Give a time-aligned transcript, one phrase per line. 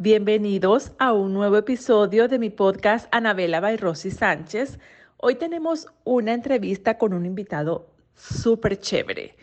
[0.00, 4.78] Bienvenidos a un nuevo episodio de mi podcast Anabela by Rosy Sánchez.
[5.16, 9.34] Hoy tenemos una entrevista con un invitado súper chévere.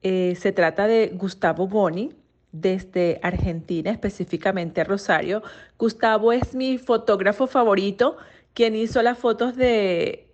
[0.00, 2.14] Eh, se trata de Gustavo Boni,
[2.50, 5.42] desde Argentina, específicamente Rosario.
[5.76, 8.16] Gustavo es mi fotógrafo favorito,
[8.54, 10.30] quien hizo las fotos de,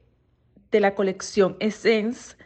[0.70, 2.36] de la colección Essence,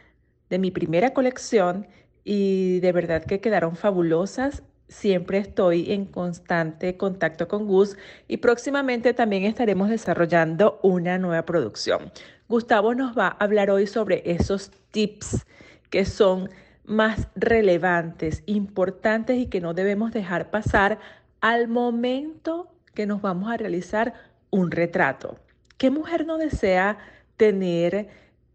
[0.49, 1.85] de mi primera colección,
[2.23, 7.97] y de verdad que quedaron fabulosas siempre estoy en constante contacto con Gus
[8.27, 12.11] y próximamente también estaremos desarrollando una nueva producción.
[12.49, 15.45] Gustavo nos va a hablar hoy sobre esos tips
[15.89, 16.49] que son
[16.83, 20.99] más relevantes, importantes y que no debemos dejar pasar
[21.39, 24.13] al momento que nos vamos a realizar
[24.49, 25.39] un retrato.
[25.77, 26.97] ¿Qué mujer no desea
[27.37, 28.09] tener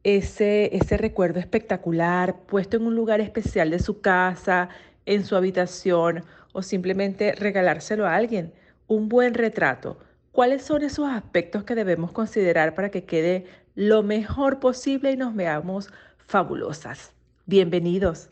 [0.04, 4.68] ese, ese recuerdo espectacular puesto en un lugar especial de su casa,
[5.06, 8.52] en su habitación o simplemente regalárselo a alguien.
[8.88, 9.98] Un buen retrato.
[10.32, 15.34] ¿Cuáles son esos aspectos que debemos considerar para que quede lo mejor posible y nos
[15.34, 15.88] veamos
[16.26, 17.12] fabulosas?
[17.46, 18.28] Bienvenidos.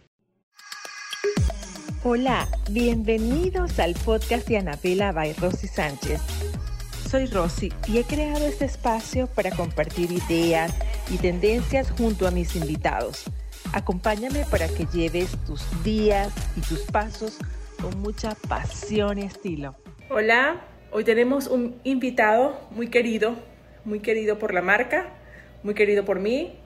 [2.03, 6.21] Hola, bienvenidos al podcast de Anabela by Rosy Sánchez.
[7.09, 10.75] Soy Rosy y he creado este espacio para compartir ideas
[11.11, 13.25] y tendencias junto a mis invitados
[13.75, 17.39] Acompáñame para que lleves tus días y tus pasos
[17.83, 19.75] con mucha pasión y estilo.
[20.11, 20.61] Hola,
[20.93, 23.35] hoy tenemos un invitado muy querido,
[23.85, 25.09] muy querido por la marca,
[25.65, 26.57] muy querido por mí.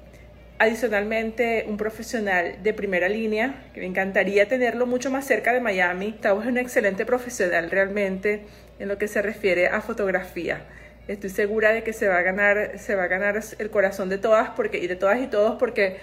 [0.59, 6.11] Adicionalmente, un profesional de primera línea, que me encantaría tenerlo mucho más cerca de Miami.
[6.11, 8.45] Gustavo es un excelente profesional realmente
[8.79, 10.67] en lo que se refiere a fotografía.
[11.07, 14.19] Estoy segura de que se va a ganar, se va a ganar el corazón de
[14.19, 15.97] todas porque, y de todas y todos porque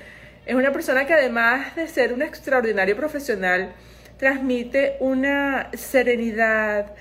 [0.45, 3.73] es una persona que además de ser un extraordinario profesional,
[4.17, 6.93] transmite una serenidad,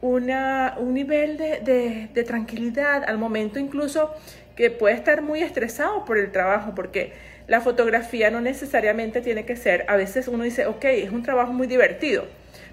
[0.00, 4.14] una, un nivel de, de, tranquilidad al momento incluso
[4.54, 7.12] que puede estar muy estresado por el trabajo, porque
[7.46, 11.52] la fotografía no necesariamente tiene que ser, a veces uno dice, ok, es un trabajo
[11.52, 12.26] muy divertido,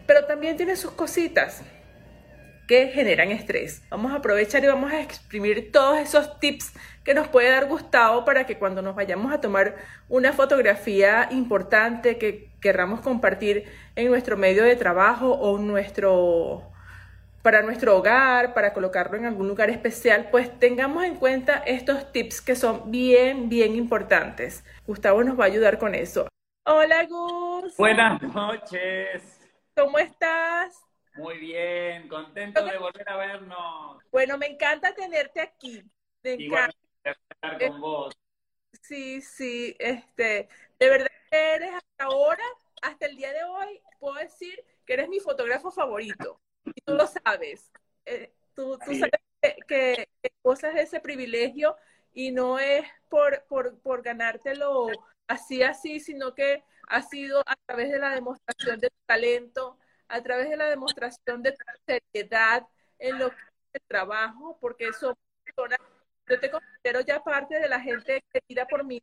[0.08, 1.62] pero también tiene sus cositas
[2.68, 3.82] que generan estrés.
[3.90, 8.26] Vamos a aprovechar y vamos a exprimir todos esos tips que nos puede dar Gustavo
[8.26, 9.76] para que cuando nos vayamos a tomar
[10.10, 13.66] una fotografía importante que querramos compartir
[13.96, 16.72] en nuestro medio de trabajo o nuestro
[17.44, 22.42] para nuestro hogar, para colocarlo en algún lugar especial, pues tengamos en cuenta estos tips
[22.42, 24.66] que son bien, bien importantes.
[24.88, 26.28] Gustavo nos va a ayudar con eso.
[26.66, 27.78] Hola, Gus.
[27.78, 29.40] Buenas noches.
[29.76, 30.82] ¿Cómo estás?
[31.16, 34.04] Muy bien, contento de volver a vernos.
[34.12, 35.84] Bueno, me encanta tenerte aquí.
[36.24, 38.18] Me encanta estar con vos.
[38.82, 42.44] Sí, sí, este, de verdad que eres hasta ahora,
[42.82, 46.40] hasta el día de hoy, puedo decir que eres mi fotógrafo favorito.
[46.66, 47.72] Y tú lo sabes.
[48.06, 49.12] Eh, tú, tú sabes
[49.42, 50.10] que, que,
[50.44, 51.78] de ese privilegio
[52.14, 54.88] y no es por, por, por ganártelo
[55.28, 60.22] así, así, sino que ha sido a través de la demostración de tu talento, a
[60.22, 61.56] través de la demostración de
[61.86, 62.68] seriedad
[63.00, 65.80] en lo que es el trabajo, porque son personas
[66.28, 69.02] yo te considero ya parte de la gente querida por mí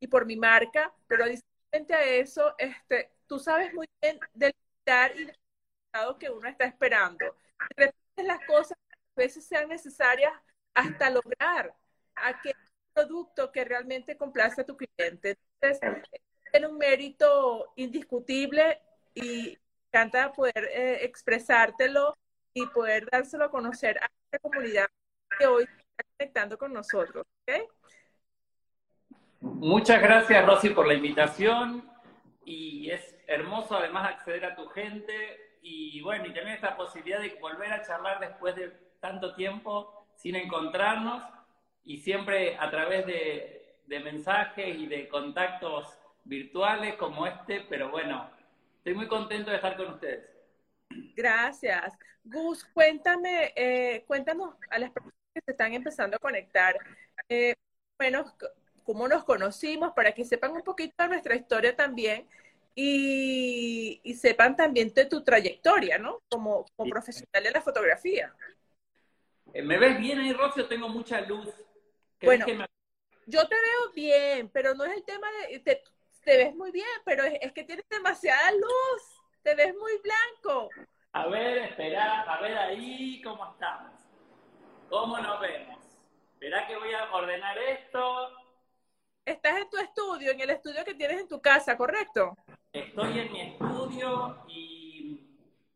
[0.00, 4.90] y por mi marca, pero adicionalmente a eso, este, tú sabes muy bien del y
[4.90, 7.36] del resultado que uno está esperando.
[7.76, 10.32] De las cosas a veces sean necesarias
[10.74, 11.74] hasta lograr
[12.16, 12.54] aquel
[12.92, 15.38] producto que realmente complace a tu cliente.
[15.60, 16.10] Entonces,
[16.50, 18.80] tiene un mérito indiscutible
[19.14, 19.58] y
[19.94, 22.16] encanta poder eh, expresártelo
[22.52, 24.88] y poder dárselo a conocer a esta comunidad
[25.38, 25.68] que hoy
[26.18, 27.24] conectando con nosotros.
[29.40, 31.88] Muchas gracias, Rosy, por la invitación.
[32.44, 37.38] Y es hermoso además acceder a tu gente y bueno, y tener esta posibilidad de
[37.40, 41.22] volver a charlar después de tanto tiempo sin encontrarnos
[41.84, 45.86] y siempre a través de, de mensajes y de contactos
[46.24, 48.33] virtuales como este, pero bueno,
[48.84, 50.28] estoy muy contento de estar con ustedes.
[51.16, 51.94] Gracias.
[52.22, 56.76] Gus, cuéntame, eh, cuéntanos a las personas que se están empezando a conectar.
[57.26, 57.54] Eh,
[57.98, 58.30] bueno,
[58.82, 62.28] cómo nos conocimos, para que sepan un poquito de nuestra historia también
[62.74, 66.20] y, sepan también de tu trayectoria, ¿no?
[66.28, 68.34] Como, profesional de la fotografía.
[69.54, 70.68] Eh, ¿Me ves bien ahí, Rocio?
[70.68, 71.48] Tengo mucha luz.
[72.20, 72.44] Bueno,
[73.24, 75.58] yo te veo bien, pero no es el tema de...
[75.60, 75.82] Te,
[76.24, 79.22] te ves muy bien, pero es, es, que tienes demasiada luz.
[79.42, 80.70] Te ves muy blanco.
[81.12, 83.92] A ver, espera, a ver ahí cómo estamos.
[84.88, 85.84] ¿Cómo nos vemos?
[86.40, 88.30] Verá que voy a ordenar esto.
[89.24, 92.36] Estás en tu estudio, en el estudio que tienes en tu casa, ¿correcto?
[92.72, 95.26] Estoy en mi estudio y,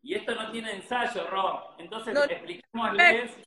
[0.03, 1.75] Y esto no tiene ensayo, Ro.
[1.77, 3.37] Entonces, no, expliquémosles.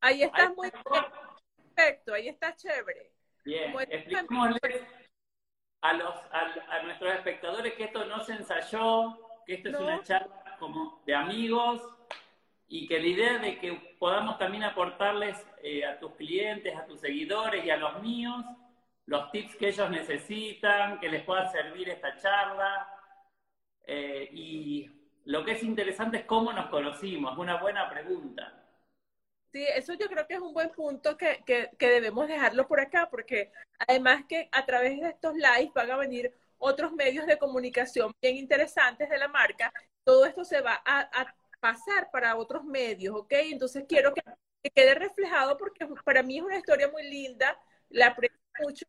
[0.00, 3.12] Ahí estás muy perfecto, ahí está chévere.
[3.44, 4.82] Bien, expliquémosles
[5.80, 10.56] a, los, a, nuestros espectadores que esto no se ensayó, que esto es una charla
[10.58, 11.82] como de amigos
[12.68, 17.00] y que la idea de que podamos también aportarles eh, a tus clientes, a tus
[17.00, 18.44] seguidores y a los míos
[19.06, 22.88] los tips que ellos necesitan, que les pueda servir esta charla.
[23.86, 24.90] Eh, y
[25.24, 28.65] lo que es interesante es cómo nos conocimos, una buena pregunta.
[29.56, 32.78] Sí, eso yo creo que es un buen punto que, que, que, debemos dejarlo por
[32.78, 33.50] acá, porque
[33.88, 38.36] además que a través de estos lives van a venir otros medios de comunicación bien
[38.36, 39.72] interesantes de la marca,
[40.04, 43.32] todo esto se va a, a pasar para otros medios, ¿ok?
[43.50, 44.20] Entonces quiero que,
[44.74, 47.58] quede reflejado porque para mí es una historia muy linda,
[47.88, 48.84] la aprecio mucho,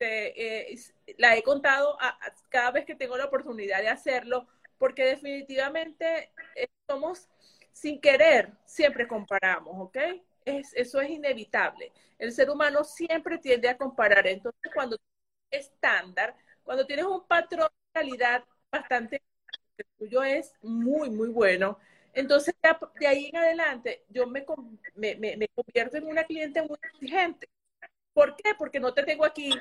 [0.00, 0.76] eh,
[1.16, 1.96] la he contado
[2.48, 4.48] cada vez que tengo la oportunidad de hacerlo,
[4.78, 7.28] porque definitivamente eh, somos
[7.72, 9.96] sin querer, siempre comparamos, ¿ok?
[10.44, 11.92] Es, eso es inevitable.
[12.18, 14.26] El ser humano siempre tiende a comparar.
[14.26, 14.96] Entonces, cuando
[15.50, 19.22] estándar, cuando tienes un patrón de calidad bastante,
[19.76, 21.78] el tuyo es muy, muy bueno,
[22.12, 22.54] entonces
[22.98, 24.44] de ahí en adelante yo me,
[24.96, 27.48] me, me, convierto en una cliente muy exigente.
[28.12, 28.54] ¿Por qué?
[28.58, 29.54] Porque no te tengo aquí.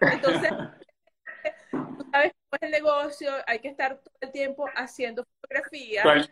[0.00, 0.50] Entonces,
[1.70, 6.30] tú sabes cómo es el negocio, hay que estar todo el tiempo haciendo fotografías,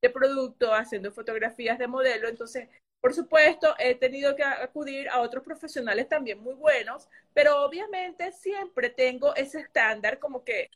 [0.00, 2.28] de producto, haciendo fotografías de modelo.
[2.28, 2.68] Entonces,
[3.00, 8.90] por supuesto, he tenido que acudir a otros profesionales también muy buenos, pero obviamente siempre
[8.90, 10.70] tengo ese estándar como que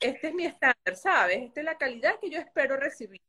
[0.00, 1.38] este es mi estándar, ¿sabes?
[1.42, 3.20] Esta es la calidad que yo espero recibir.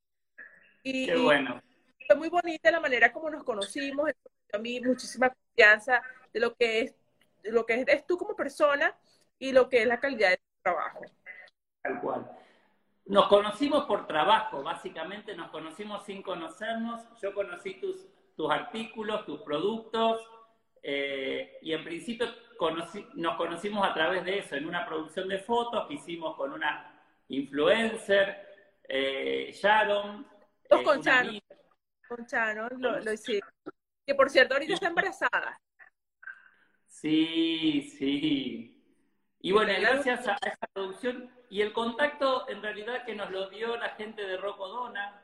[0.84, 1.62] Y, Qué bueno.
[2.07, 4.10] fue muy bonita la manera como nos conocimos,
[4.52, 6.02] a mí muchísima confianza
[6.34, 6.95] de lo que es,
[7.44, 8.98] de lo que eres tú como persona
[9.38, 11.02] y lo que es la calidad de tu trabajo.
[11.81, 12.40] Tal cual.
[13.09, 17.01] Nos conocimos por trabajo, básicamente nos conocimos sin conocernos.
[17.19, 20.21] Yo conocí tus, tus artículos, tus productos,
[20.83, 22.27] eh, y en principio
[23.15, 27.01] nos conocimos a través de eso, en una producción de fotos que hicimos con una
[27.29, 28.47] influencer,
[28.88, 30.27] eh, Sharon.
[30.69, 31.39] Eh, con Sharon.
[32.07, 33.50] Con Sharon lo, lo hicimos.
[34.06, 35.59] Que por cierto, ahorita está embarazada.
[36.88, 38.85] Sí, sí.
[39.39, 43.75] Y bueno, gracias a esa producción y el contacto en realidad que nos lo dio
[43.78, 45.22] la gente de Rocodona,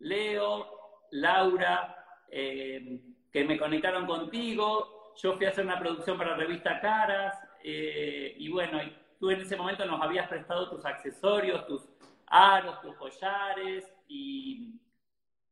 [0.00, 3.00] Leo, Laura, eh,
[3.32, 5.14] que me conectaron contigo.
[5.16, 8.80] Yo fui a hacer una producción para la revista Caras eh, y bueno,
[9.18, 11.88] tú en ese momento nos habías prestado tus accesorios, tus
[12.26, 14.74] aros, tus collares y,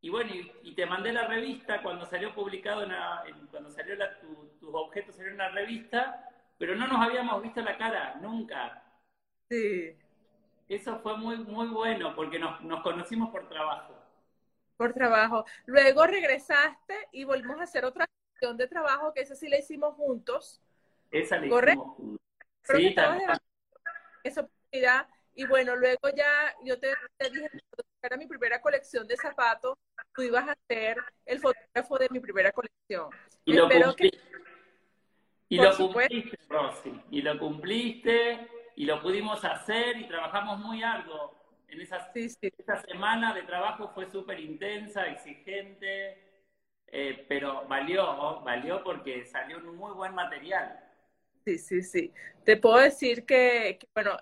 [0.08, 0.32] bueno,
[0.62, 3.96] y, te mandé la revista cuando salió publicado, en cuando salió
[4.60, 8.85] tus objetos salieron en la revista, pero no nos habíamos visto la cara nunca.
[9.50, 9.96] Sí.
[10.68, 13.96] Eso fue muy, muy bueno porque nos, nos conocimos por trabajo
[14.76, 15.44] por trabajo.
[15.66, 19.94] Luego regresaste y volvimos a hacer otra sesión de trabajo, que esa sí la hicimos
[19.94, 20.60] juntos.
[21.10, 22.20] Esa la hicimos juntos.
[22.62, 23.30] Sí, también.
[24.22, 25.08] Esa oportunidad.
[25.34, 26.88] Y bueno, luego ya yo te,
[27.30, 27.60] dije que
[28.02, 29.76] era mi primera colección de zapatos,
[30.14, 30.96] tú ibas a ser
[31.26, 33.10] el fotógrafo de mi primera colección.
[33.44, 34.20] Y lo cumpliste.
[35.48, 37.02] Y lo cumpliste, Rosy.
[37.10, 41.34] Y lo cumpliste, y lo pudimos hacer, y trabajamos muy arduo
[41.68, 46.22] en esa, esa semana de trabajo fue súper intensa, exigente,
[46.86, 50.78] eh, pero valió, valió porque salió un muy buen material.
[51.44, 52.12] Sí, sí, sí.
[52.44, 54.16] Te puedo decir que, bueno,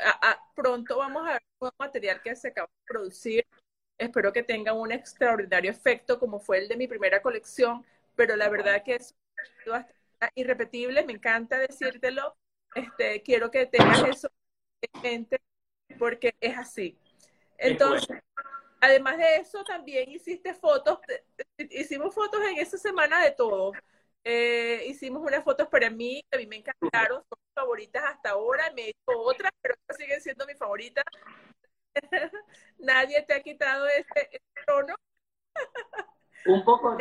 [0.55, 3.47] pronto vamos a ver un material que se acaba de producir.
[3.97, 8.49] Espero que tenga un extraordinario efecto como fue el de mi primera colección, pero la
[8.49, 9.15] verdad que es
[10.35, 12.37] irrepetible, me encanta decírtelo.
[12.75, 14.29] Este, quiero que tengas eso
[14.93, 15.41] en mente
[15.99, 16.99] porque es así.
[17.59, 18.19] Entonces,
[18.81, 20.99] además de eso, también hiciste fotos,
[21.59, 23.73] hicimos fotos en esa semana de todo.
[24.25, 28.31] Eh, hicimos unas fotos para mí, que a mí me encantaron, son mis favoritas hasta
[28.31, 31.05] ahora, me he hecho otras, pero siguen siendo mis favoritas.
[32.79, 34.95] Nadie te ha quitado este, trono.
[36.47, 36.95] Un poco,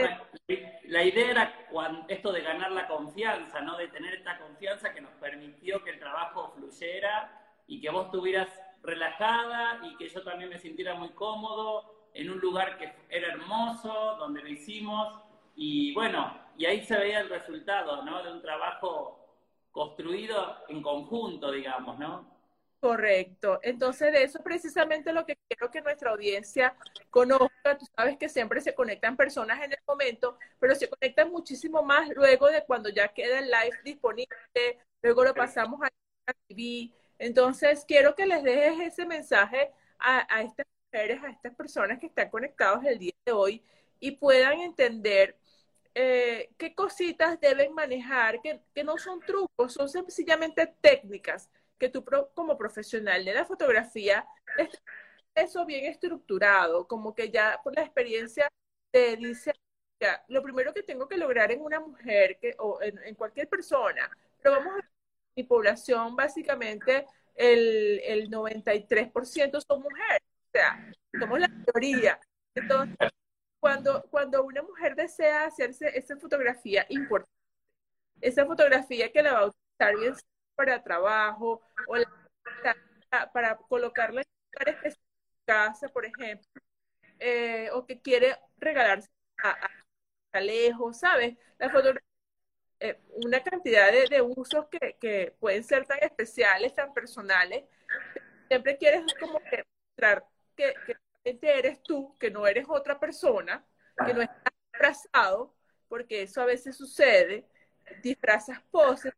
[0.85, 1.67] la, idea era
[2.07, 3.77] esto de ganar la confianza, ¿no?
[3.77, 8.49] De tener esta confianza que nos permitió que el trabajo fluyera y que vos tuvieras
[8.81, 14.15] relajada y que yo también me sintiera muy cómodo en un lugar que era hermoso,
[14.19, 15.21] donde lo hicimos
[15.55, 18.23] y bueno, y ahí se veía el resultado, ¿no?
[18.23, 19.19] De un trabajo
[19.71, 22.31] construido en conjunto, digamos, ¿no?
[22.79, 23.59] Correcto.
[23.63, 26.75] Entonces, de eso es precisamente lo que quiero que nuestra audiencia
[27.09, 27.77] conozca.
[27.79, 32.09] Tú sabes que siempre se conectan personas en el momento, pero se conectan muchísimo más
[32.09, 35.89] luego de cuando ya queda el live disponible, luego lo pasamos a
[36.47, 42.07] TV, entonces, quiero que les dejes ese mensaje a, estas mujeres, a estas personas que
[42.07, 43.63] están conectados el día de hoy
[43.99, 45.37] y puedan entender
[45.95, 52.03] eh, qué cositas deben manejar, que, no son trucos, son sencillamente técnicas que tú
[52.33, 54.25] como profesional de la fotografía,
[55.35, 58.49] eso bien estructurado, como que ya por la experiencia
[58.91, 59.53] te dice,
[60.27, 64.09] lo primero que tengo que lograr en una mujer que, o en, en cualquier persona,
[64.41, 64.92] pero vamos a
[65.35, 72.19] mi población básicamente el, el 93% son mujeres, o sea, somos la mayoría.
[72.55, 72.95] Entonces,
[73.59, 77.33] cuando, cuando una mujer desea hacerse esa fotografía importante,
[78.21, 80.13] esa fotografía que la va a utilizar bien
[80.55, 81.95] para trabajo o
[83.33, 84.21] para colocarla
[84.65, 84.97] en su
[85.45, 86.47] casa, por ejemplo,
[87.19, 89.09] eh, o que quiere regalarse
[89.43, 89.57] a,
[90.33, 91.37] a, lejos, ¿sabes?
[91.57, 92.12] La fotografía
[92.83, 97.63] eh, una cantidad de, usos que, que, pueden ser tan especiales, tan personales.
[98.49, 100.73] Siempre quieres como que mostrar que,
[101.23, 103.65] que eres tú, que no eres otra persona,
[104.05, 105.55] que no estás disfrazado,
[105.87, 107.47] porque eso a veces sucede,
[108.01, 109.13] disfrazas poses,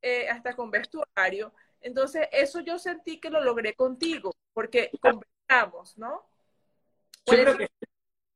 [0.00, 1.52] eh, hasta con vestuario.
[1.82, 6.26] Entonces, eso yo sentí que lo logré contigo, porque conversamos, ¿no?
[7.26, 7.68] Yo creo que,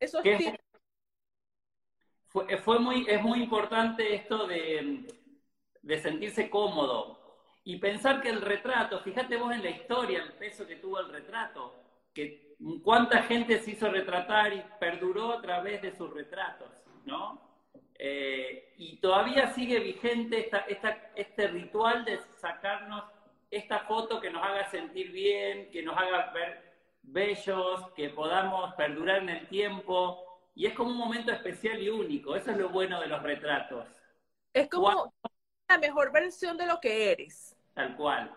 [0.00, 0.22] esos
[2.64, 5.06] fue, muy, es muy importante esto de,
[5.82, 7.18] de sentirse cómodo
[7.64, 11.10] y pensar que el retrato, fíjate vos en la historia, el peso que tuvo el
[11.10, 11.74] retrato,
[12.14, 16.70] que cuánta gente se hizo retratar y perduró a través de sus retratos,
[17.04, 17.40] ¿no?
[17.98, 23.04] Eh, y todavía sigue vigente esta, esta, este ritual de sacarnos
[23.50, 26.68] esta foto que nos haga sentir bien, que nos haga ver
[27.02, 30.27] bellos, que podamos perdurar en el tiempo,
[30.58, 32.34] y es como un momento especial y único.
[32.34, 33.86] Eso es lo bueno de los retratos.
[34.52, 35.14] Es como
[35.68, 37.56] la mejor versión de lo que eres.
[37.74, 38.34] Tal cual,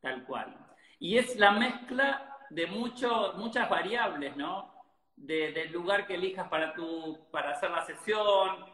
[0.00, 0.52] tal cual.
[0.98, 4.74] Y es la mezcla de mucho, muchas variables, ¿no?
[5.14, 8.64] del lugar que elijas para, tu, para hacer la sesión,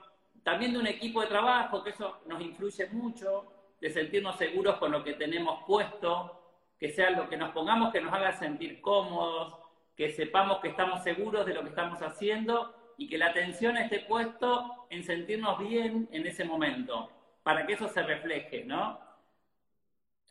[0.42, 4.92] también de un equipo de trabajo, que eso nos influye mucho, de sentirnos seguros con
[4.92, 9.54] lo que tenemos puesto, que sea lo que nos pongamos que nos haga sentir cómodos,
[9.94, 14.00] que sepamos que estamos seguros de lo que estamos haciendo y que la atención esté
[14.00, 17.10] puesto en sentirnos bien en ese momento,
[17.42, 18.98] para que eso se refleje, ¿no?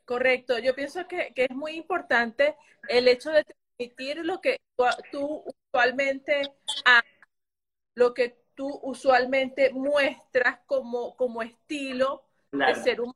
[0.06, 2.56] Correcto, yo pienso que, es muy importante
[2.88, 4.60] el hecho de transmitir lo que
[5.12, 6.44] tú usualmente
[7.96, 13.14] lo que tú usualmente muestras como, como estilo de ser un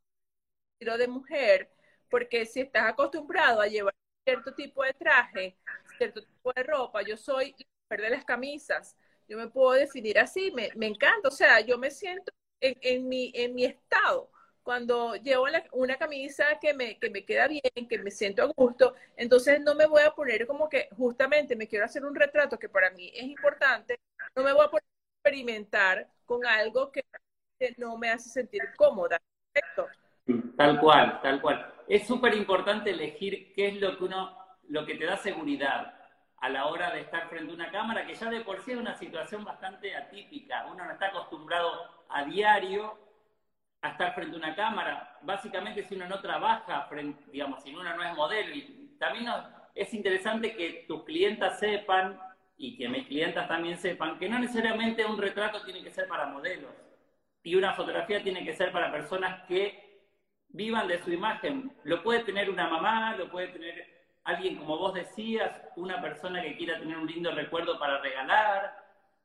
[0.74, 1.72] estilo de mujer,
[2.10, 5.58] porque si estás acostumbrado a llevar cierto tipo de traje,
[5.98, 7.56] cierto tipo de ropa, yo soy
[7.90, 8.96] mujer de las camisas,
[9.30, 13.32] yo me puedo definir así, me, me encanta, o sea, yo me siento en, mi,
[13.36, 14.32] en mi estado.
[14.64, 18.94] Cuando llevo una camisa que me, que me queda bien, que me siento a gusto,
[19.16, 22.70] entonces no me voy a poner como que justamente me quiero hacer un retrato que
[22.70, 24.00] para mí es importante,
[24.36, 27.04] no me voy a poner a experimentar con algo que
[27.78, 29.20] no me hace sentir cómoda.
[30.58, 31.74] Tal cual, tal cual.
[31.88, 35.99] Es súper importante elegir qué es lo que uno, lo que te da seguridad
[36.42, 38.78] a la hora de estar frente a una cámara, que ya de por sí es
[38.78, 40.66] una situación bastante atípica.
[40.72, 42.98] Uno no está acostumbrado a diario
[43.82, 45.18] a estar frente a una cámara.
[45.22, 48.56] Básicamente si uno no trabaja, frente, digamos, si uno no es modelo.
[48.56, 49.32] Y también
[49.76, 52.20] es interesante que tus clientas sepan
[52.58, 56.26] y que mis clientas también sepan que no necesariamente un retrato tiene que ser para
[56.26, 56.72] modelos
[57.44, 60.04] y una fotografía tiene que ser para personas que
[60.50, 61.72] vivan de su imagen.
[61.84, 63.89] Lo puede tener una mamá, lo puede tener
[64.30, 68.76] alguien, como vos decías, una persona que quiera tener un lindo recuerdo para regalar,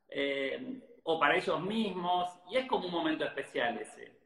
[0.09, 4.17] eh, o para ellos mismos, y es como un momento especial ese.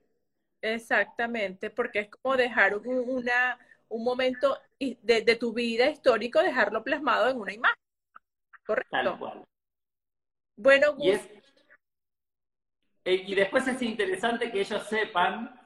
[0.62, 3.57] Exactamente, porque es como dejar un, una,
[3.89, 7.77] un momento de, de, tu vida histórico, dejarlo plasmado en una imagen.
[8.65, 8.89] ¿Correcto?
[8.91, 9.43] Tal cual.
[10.55, 11.29] Bueno, y, es,
[13.05, 15.58] eh, y después es interesante que ellos sepan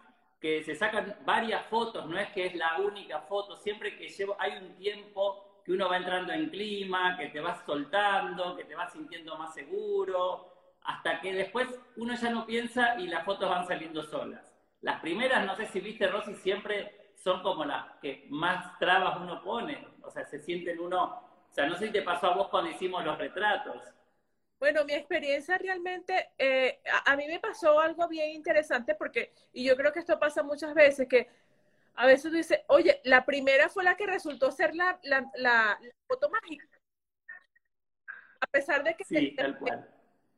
[0.44, 4.36] que se sacan varias fotos, no es que es la única foto, siempre que llevo,
[4.38, 8.76] hay un tiempo que uno va entrando en clima, que te vas soltando, que te
[8.76, 13.66] vas sintiendo más seguro, hasta que después uno ya no piensa y las fotos van
[13.66, 14.54] saliendo solas.
[14.82, 19.42] Las primeras, no sé si viste, Rosy, siempre son como las que más trabas uno
[19.42, 21.06] pone, o sea, se sienten uno,
[21.50, 23.82] o sea, no sé si te pasó a vos cuando hicimos los retratos,
[24.64, 29.76] bueno, mi experiencia realmente, eh, a, mí me pasó algo bien interesante porque, y yo
[29.76, 31.28] creo que esto pasa muchas veces, que
[31.96, 35.78] a veces tú dices, oye, la primera fue la que resultó ser la, la, la,
[36.08, 36.66] foto mágica.
[38.40, 39.86] A pesar de que sí, tal cual.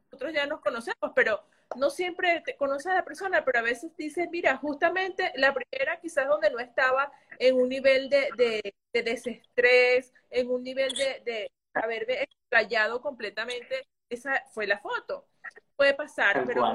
[0.05, 1.44] nosotros ya nos conocemos, pero
[1.75, 6.00] no siempre te conoces a la persona, pero a veces dices, mira, justamente la primera
[6.00, 11.51] quizás donde no estaba en un nivel de, de, de desestrés, en un nivel de,
[11.75, 15.27] haberme explayado completamente, esa fue la foto.
[15.75, 16.74] Puede pasar, pero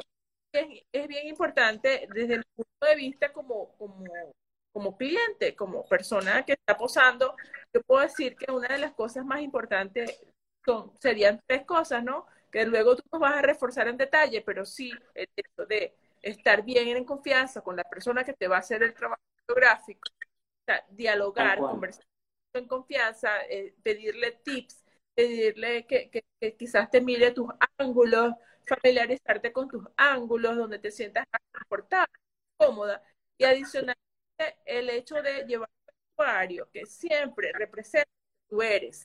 [0.53, 4.05] es, bien importante desde el punto de vista como, como,
[4.73, 7.35] como cliente, como persona que está posando,
[7.73, 10.21] yo puedo decir que una de las cosas más importantes
[10.65, 12.27] son, serían tres cosas, ¿no?
[12.51, 16.63] Que luego tú nos vas a reforzar en detalle, pero sí el hecho de estar
[16.63, 20.09] bien en confianza con la persona que te va a hacer el trabajo fotográfico,
[20.91, 22.05] dialogar, conversar
[22.53, 24.80] en confianza, eh, pedirle tips,
[25.21, 27.49] pedirle que, que, quizás te mire tus
[27.79, 28.35] ángulos,
[28.67, 32.13] familiarizarte con tus ángulos, donde te sientas confortable,
[32.57, 33.03] cómoda.
[33.37, 34.01] Y adicionalmente,
[34.65, 39.05] el hecho de llevar un vestuario que siempre representa que tú eres.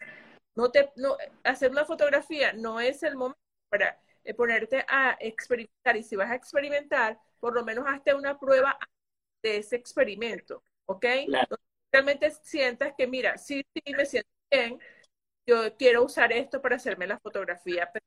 [0.55, 5.97] No te, no, hacer una fotografía no es el momento para eh, ponerte a experimentar.
[5.97, 8.77] Y si vas a experimentar, por lo menos hazte una prueba
[9.43, 11.05] de ese experimento, ¿ok?
[11.91, 14.79] realmente sientas que, mira, sí, sí, me siento bien,
[15.45, 18.05] yo quiero usar esto para hacerme la fotografía, pero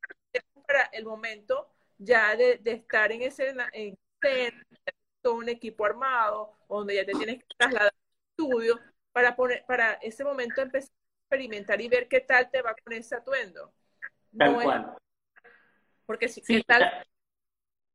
[0.67, 1.69] para el momento
[1.99, 3.97] ya de, estar en ese en
[5.23, 8.81] todo un equipo armado, donde ya te tienes que trasladar al estudio,
[9.13, 12.93] para, poner, para ese momento empezar a experimentar y ver qué tal te va con
[12.93, 13.73] ese atuendo.
[14.37, 14.97] Tal cual.
[16.07, 17.05] porque si sí, tal...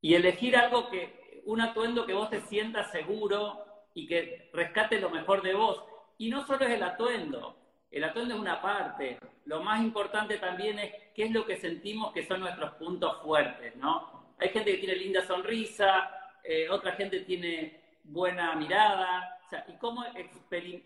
[0.02, 5.10] Y elegir algo que, un atuendo que vos te sientas seguro y que rescate lo
[5.10, 5.84] mejor de vos.
[6.18, 7.63] Y no solo es el atuendo,
[7.94, 9.20] el atuendo es una parte.
[9.46, 13.76] Lo más importante también es qué es lo que sentimos que son nuestros puntos fuertes,
[13.76, 14.34] ¿no?
[14.40, 16.10] Hay gente que tiene linda sonrisa,
[16.44, 19.74] eh, otra gente tiene buena mirada, y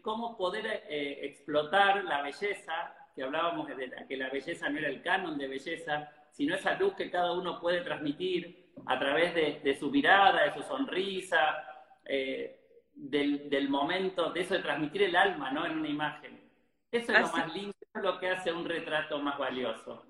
[0.02, 5.02] cómo, poder eh, explotar la belleza, que hablábamos de que la belleza no era el
[5.02, 9.90] canon de belleza, sino esa luz que cada uno puede transmitir a través de, su
[9.90, 11.64] mirada, de su sonrisa,
[12.04, 12.60] eh,
[12.94, 15.66] del, del, momento, de eso de transmitir el alma, ¿no?
[15.66, 16.47] En una imagen.
[16.92, 20.06] Eso es lo más lindo, eso es lo que hace un retrato más valioso.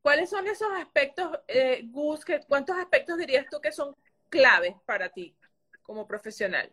[0.00, 2.24] ¿Cuáles son esos aspectos, eh, Gus?
[2.24, 3.94] Que, ¿Cuántos aspectos dirías tú que son
[4.28, 5.36] claves para ti
[5.82, 6.72] como profesional?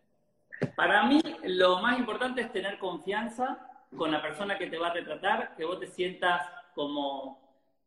[0.76, 3.60] Para mí, lo más importante es tener confianza
[3.96, 6.42] con la persona que te va a retratar, que vos te sientas
[6.74, 7.42] como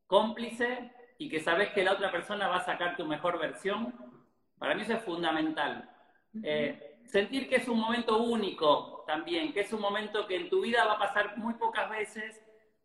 [0.07, 3.94] cómplice y que sabes que la otra persona va a sacar tu mejor versión.
[4.59, 5.90] Para mí eso es fundamental.
[6.42, 10.61] eh, sentir que es un momento único también, que es un momento que en tu
[10.61, 12.40] vida va a pasar muy pocas veces,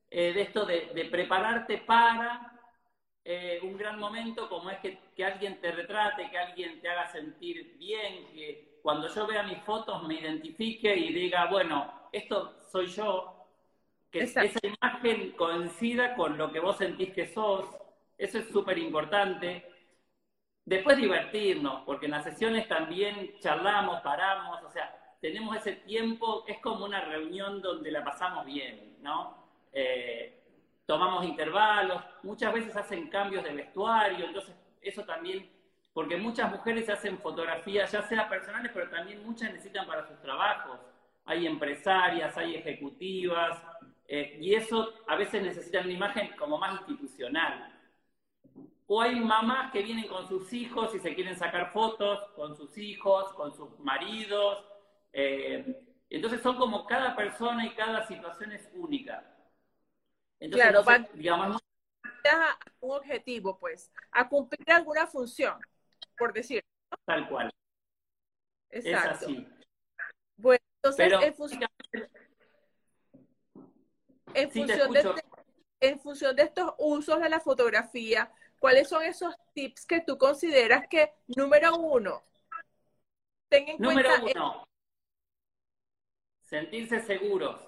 [0.09, 2.51] eh, de esto de, prepararte para
[3.25, 7.11] eh, un gran momento como es que, que, alguien te retrate, que alguien te haga
[7.11, 12.87] sentir bien, que cuando yo vea mis fotos me identifique y diga, bueno, esto soy
[12.87, 13.47] yo,
[14.11, 17.65] que esa imagen coincida con lo que vos sentís que sos,
[18.17, 19.72] eso es súper importante.
[20.65, 26.59] Después divertirnos, porque en las sesiones también charlamos, paramos, o sea, tenemos ese tiempo, es
[26.59, 29.45] como una reunión donde la pasamos bien, ¿no?
[29.73, 30.41] Eh,
[30.85, 35.49] tomamos intervalos, muchas veces hacen cambios de vestuario, entonces eso también,
[35.93, 40.79] porque muchas mujeres hacen fotografías, ya sea personales, pero también muchas necesitan para sus trabajos.
[41.25, 43.61] Hay empresarias, hay ejecutivas,
[44.07, 47.72] eh, y eso a veces necesitan una imagen como más institucional.
[48.87, 52.77] O hay mamás que vienen con sus hijos y se quieren sacar fotos con sus
[52.77, 54.65] hijos, con sus maridos.
[55.13, 59.25] Eh, entonces son como cada persona y cada situación es única.
[60.39, 61.61] Entonces, claro, van digamos,
[62.31, 65.59] a un objetivo, pues, a cumplir alguna función,
[66.17, 66.63] por decir.
[67.05, 67.51] Tal cual.
[68.69, 69.09] Exacto.
[69.09, 69.47] Es así.
[70.35, 71.69] Bueno, entonces, en función,
[74.33, 75.23] en, función de,
[75.79, 78.31] en función de estos usos de la fotografía,
[78.63, 82.23] ¿cuáles son esos tips que tú consideras que, número uno,
[83.49, 84.65] ten en número uno,
[86.39, 87.59] sentirse seguros,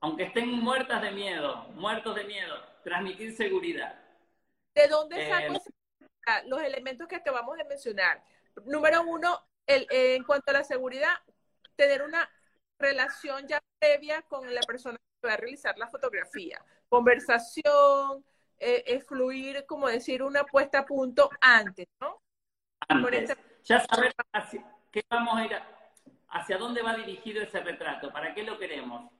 [0.00, 4.02] aunque estén muertas de miedo, muertos de miedo, transmitir seguridad.
[4.74, 5.62] ¿De dónde eh, saco
[6.46, 8.24] los elementos que acabamos de mencionar?
[8.64, 11.12] Número uno, el, en cuanto a la seguridad,
[11.76, 12.26] tener una
[12.78, 16.58] relación ya previa con la persona que va a realizar la fotografía.
[16.88, 18.24] Conversación,
[18.60, 22.20] eh, fluir, como decir, una puesta a punto antes, ¿no?
[22.88, 23.36] Antes.
[23.64, 24.12] Ya saber
[24.90, 25.52] qué vamos a ir,
[26.28, 29.10] hacia dónde va dirigido ese retrato, para qué lo queremos,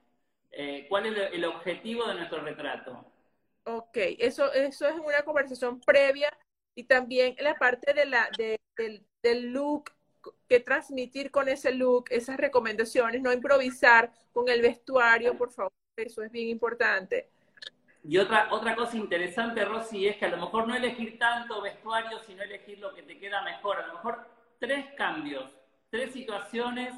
[0.51, 3.05] eh, cuál es el objetivo de nuestro retrato.
[3.64, 6.37] Ok, eso, eso es una conversación previa
[6.74, 9.90] y también la parte de la, del, del look,
[10.48, 16.22] que transmitir con ese look, esas recomendaciones, no improvisar con el vestuario, por favor, eso
[16.22, 17.31] es bien importante.
[18.09, 22.18] Y otra, otra cosa interesante, Rosy, es que a lo mejor no elegir tanto vestuario,
[22.21, 23.77] sino elegir lo que te queda mejor.
[23.77, 24.27] A lo mejor
[24.59, 25.55] tres cambios,
[25.90, 26.94] tres situaciones,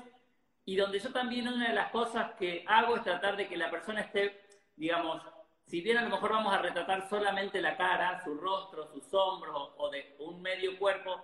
[0.64, 3.72] y donde yo también una de las cosas que hago es tratar de que la
[3.72, 4.40] persona esté,
[4.76, 5.20] digamos,
[5.66, 9.72] si bien a lo mejor vamos a retratar solamente la cara, su rostro, sus hombros
[9.78, 11.20] o de un medio cuerpo,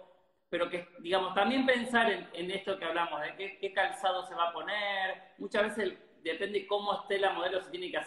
[0.48, 4.52] pero que, digamos, también pensar en, esto que hablamos, de qué, calzado se va a
[4.52, 5.34] poner.
[5.38, 7.98] Muchas veces depende cómo esté la modelo, si tiene que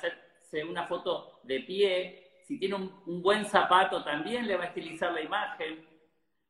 [0.49, 5.11] hacerse una foto de pie, si tiene un, buen zapato también le va a estilizar
[5.11, 5.85] la imagen.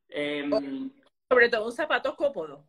[0.07, 0.91] Em,
[1.29, 2.65] Sobre todo un zapato cómodo.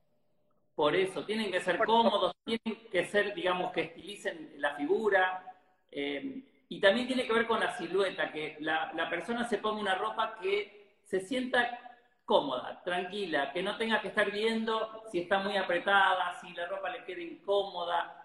[0.75, 5.45] Por eso, tienen que ser cómodos, tienen que ser, digamos, que estilicen la figura.
[5.91, 9.95] Em, y también tiene que ver con la silueta, que la, persona se ponga una
[9.95, 11.79] ropa que se sienta
[12.25, 16.91] cómoda, tranquila, que no tenga que estar viendo si está muy apretada, si la ropa
[16.91, 18.25] le queda incómoda,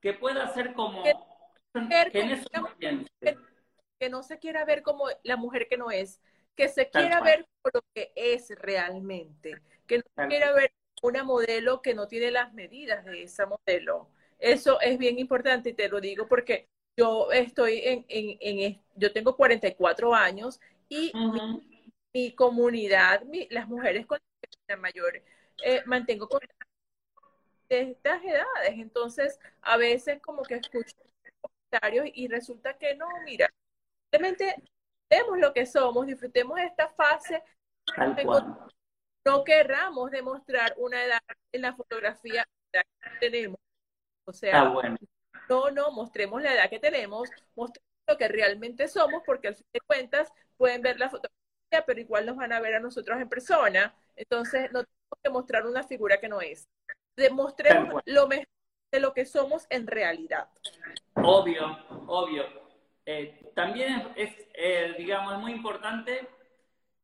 [0.00, 1.04] que pueda ser como...
[3.20, 3.36] Que,
[3.98, 6.20] que no se quiera ver como la mujer que no es,
[6.54, 11.82] que se quiera ver por lo que es realmente, que no quiera ver una modelo
[11.82, 14.08] que no tiene las medidas de esa modelo.
[14.38, 19.36] Eso es bien importante y te lo digo porque yo estoy en, en, yo tengo
[19.36, 21.12] 44 años y
[22.12, 24.18] mi, comunidad, las mujeres con
[24.68, 25.22] la mayor,
[25.64, 26.40] eh, mantengo con
[27.68, 28.78] de estas edades.
[28.78, 30.94] Entonces, a veces como que escucho
[31.80, 33.48] comentarios y resulta que no, mira,
[34.10, 34.54] simplemente
[35.08, 37.42] vemos lo que somos, disfrutemos esta fase.
[39.26, 42.82] No querramos demostrar una edad en la fotografía que
[43.20, 43.58] tenemos.
[44.26, 44.96] O sea, bueno
[45.48, 49.66] no, no, mostremos la edad que tenemos, mostremos lo que realmente somos, porque al fin
[49.72, 53.28] de cuentas pueden ver la fotografía, pero igual nos van a ver a nosotros en
[53.28, 53.94] persona.
[54.16, 56.68] Entonces, no tenemos que mostrar una figura que no es.
[57.16, 58.48] Demostremos lo mejor
[58.92, 60.48] de lo que somos en realidad.
[61.16, 62.44] Obvio, obvio.
[63.06, 66.28] Eh, también es, eh, digamos, muy importante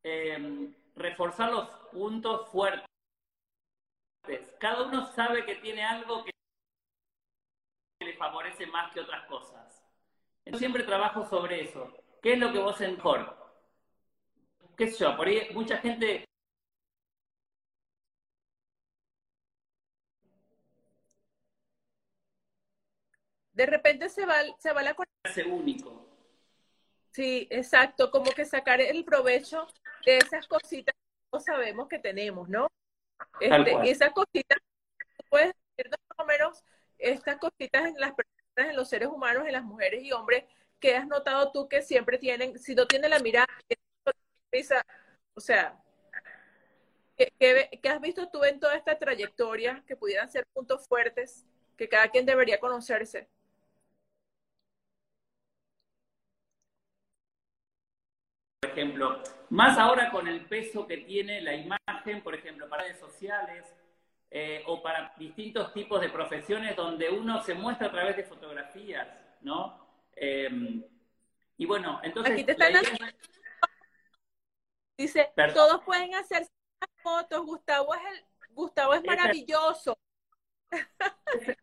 [0.03, 2.87] eh, reforzar los puntos fuertes.
[4.59, 6.31] Cada uno sabe que tiene algo que
[8.01, 9.85] le favorece más que otras cosas.
[10.47, 11.93] Yo siempre trabajo sobre eso.
[12.23, 13.37] ¿Qué es lo que vos mejor?
[14.77, 15.17] ¿Qué sé yo?
[15.17, 16.25] Por ahí mucha gente
[23.61, 25.53] de repente se va, se va la conexión.
[25.53, 26.09] único.
[27.11, 29.69] Sí, exacto, como que sacar el provecho
[30.07, 32.69] de esas cositas que no sabemos que tenemos, ¿no?
[33.39, 34.57] Este, esas cositas,
[35.29, 36.65] puedes decir más o menos
[36.97, 40.45] estas cositas en las personas, en los seres humanos, en las mujeres y hombres,
[40.79, 43.47] que has notado tú que siempre tienen, si no tienen la mirada,
[45.35, 45.79] o sea,
[47.15, 51.45] ¿qué, has visto tú en toda esta trayectoria que pudieran ser puntos fuertes
[51.77, 53.29] que cada quien debería conocerse?
[58.81, 63.65] Ejemplo, más ahora con el peso que tiene la imagen, por ejemplo, para redes sociales,
[64.31, 69.09] eh, o para distintos tipos de profesiones donde uno se muestra a través de fotografías,
[69.41, 70.07] ¿no?
[70.15, 70.85] Em,
[71.57, 72.33] y bueno, entonces...
[72.33, 72.73] Aquí te están
[74.97, 76.47] Dice, todos pueden hacer
[77.03, 79.99] fotos, Gustavo es, el, Gustavo es maravilloso.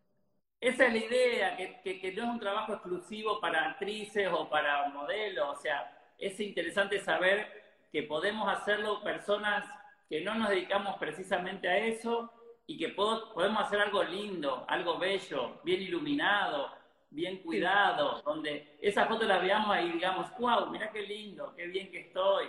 [0.60, 4.88] Esa, es la idea, que, que, no es un trabajo exclusivo para actrices o para
[4.88, 7.46] modelos, o sea, es interesante saber
[7.92, 9.64] que podemos hacerlo personas
[10.08, 12.32] que no nos dedicamos precisamente a eso
[12.66, 16.70] y que podemos hacer algo lindo, algo bello, bien iluminado,
[17.10, 21.66] bien cuidado, donde esa foto la veamos ahí y digamos, wow, mira qué lindo, qué
[21.66, 22.48] bien que estoy.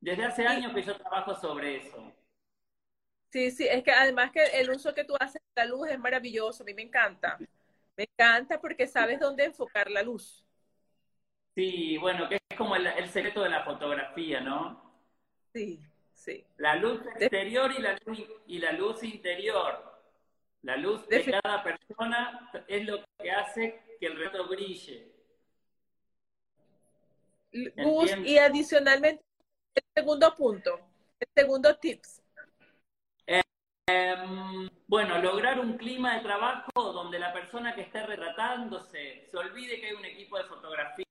[0.00, 2.12] Desde hace años que yo trabajo sobre eso.
[3.30, 5.98] Sí, sí, es que además que el uso que tú haces de la luz es
[5.98, 7.38] maravilloso, a mí me encanta.
[7.96, 10.44] Me encanta porque sabes dónde enfocar la luz.
[11.58, 14.80] Sí, bueno, que es como el, el secreto de la fotografía, ¿no?
[15.52, 15.80] Sí.
[16.56, 20.00] La luz exterior y la luz, y la luz interior.
[20.62, 25.12] La luz de cada persona es lo que hace que el reto brille.
[27.78, 29.24] Gus, y adicionalmente,
[29.74, 30.78] el segundo punto,
[31.18, 32.22] el segundo tips.
[33.88, 39.80] Em, bueno, lograr un clima de trabajo donde la persona que esté retratándose se olvide
[39.80, 41.04] que hay un equipo de fotografía,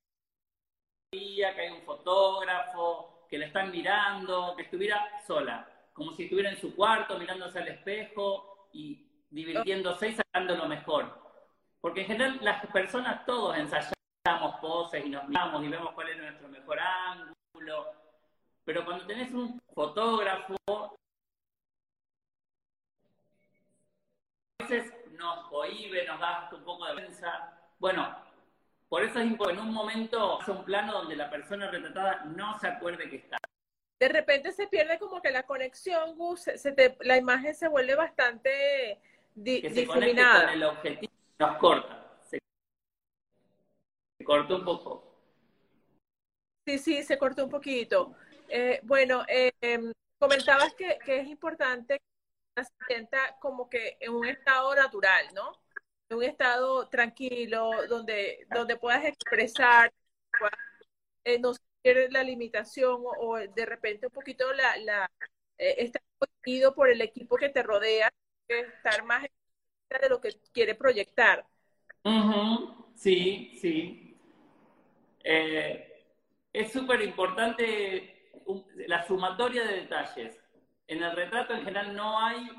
[1.11, 6.59] que hay un fotógrafo, que la están mirando, que estuviera sola, como si estuviera en
[6.59, 11.17] su cuarto mirándose al espejo y divirtiéndose y sacando lo mejor.
[11.79, 16.17] Porque en general las personas todos ensayamos poses y nos miramos y vemos cuál es
[16.17, 17.93] nuestro mejor ángulo,
[18.65, 20.57] pero cuando tenés un fotógrafo,
[24.59, 27.53] a veces nos cohibe, nos da un poco de vergüenza.
[27.79, 28.26] Bueno,
[28.89, 32.57] por eso es importante en un momento hacer un plano donde la persona retratada no
[32.59, 33.37] se acuerde que está.
[33.99, 39.01] De repente se pierde como que la conexión, Gus, se la imagen se vuelve bastante
[39.33, 40.45] di, que se difuminada.
[40.45, 42.19] Con el objetivo nos corta.
[42.21, 42.39] Se
[44.23, 45.03] cortó un poco.
[46.65, 48.15] Sí, sí, se cortó un poquito.
[48.49, 51.99] Eh, bueno, eh, em, comentabas que, que, es importante
[52.55, 55.53] que se sienta como que en un estado natural, ¿no?
[56.09, 59.91] Un estado tranquilo, donde, donde puedas expresar,
[61.23, 65.11] eh, no ser la limitación o, de repente un poquito la, la
[65.57, 66.01] eh, estar
[66.75, 68.11] por el equipo que te rodea,
[68.47, 71.45] estar más de lo que quiere proyectar.
[72.95, 74.17] Sí, sí.
[75.23, 76.05] Eh,
[76.53, 78.31] es súper importante
[78.87, 80.39] la sumatoria de detalles.
[80.87, 82.49] En el retrato en general no hay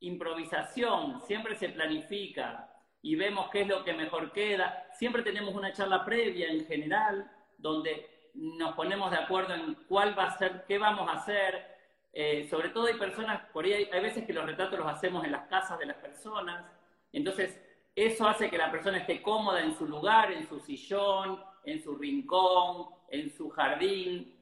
[0.00, 2.71] improvisación, siempre se planifica
[3.02, 4.86] y vemos qué es lo que mejor queda.
[4.94, 10.26] Siempre tenemos una charla previa en general donde nos ponemos de acuerdo en cuál va
[10.26, 11.66] a ser, qué vamos a hacer.
[12.12, 15.24] Eh, sobre todo hay personas, por ahí hay, hay veces que los retratos los hacemos
[15.24, 16.64] en las casas de las personas,
[17.10, 17.58] entonces
[17.94, 21.96] eso hace que la persona esté cómoda en su lugar, en su sillón, en su
[21.96, 24.34] rincón, en su jardín,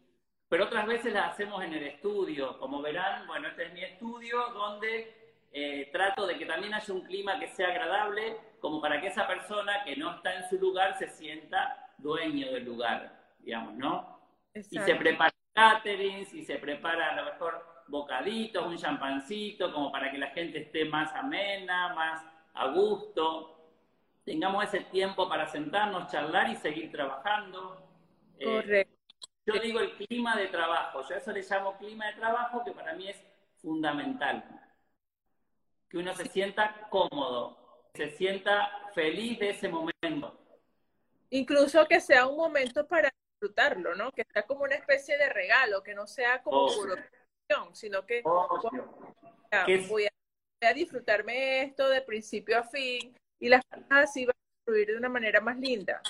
[0.50, 2.58] pero otras veces las hacemos en el estudio.
[2.58, 7.02] Como verán, bueno, este es mi estudio donde eh, trato de que también haya un
[7.02, 10.96] clima que sea agradable, como para que esa persona que no está en su lugar
[10.98, 14.20] se sienta dueño del lugar, digamos, ¿no?
[14.54, 20.10] Y se prepara caterings, y se prepara a lo mejor bocaditos, un champancito, como para
[20.10, 23.56] que la gente esté más amena, más a gusto
[24.24, 27.76] tengamos ese tiempo para sentarnos, charlar y seguir trabajando.
[28.38, 28.94] Eh, Correcto.
[29.46, 32.72] yo digo el clima de trabajo, yo a eso le llamo clima de trabajo que
[32.72, 33.20] para mí es
[33.60, 34.44] fundamental.
[35.88, 37.59] Que uno se sienta cómodo,
[37.94, 40.38] se sienta feliz de ese momento.
[41.30, 44.10] Incluso que sea un momento para disfrutarlo, ¿no?
[44.12, 48.22] Que sea como una especie de regalo, que no sea como producción, sino que,
[49.88, 50.06] voy
[50.60, 54.96] a disfrutarme esto de principio a fin, y las cosas así van a fluir de
[54.96, 56.02] una manera más linda.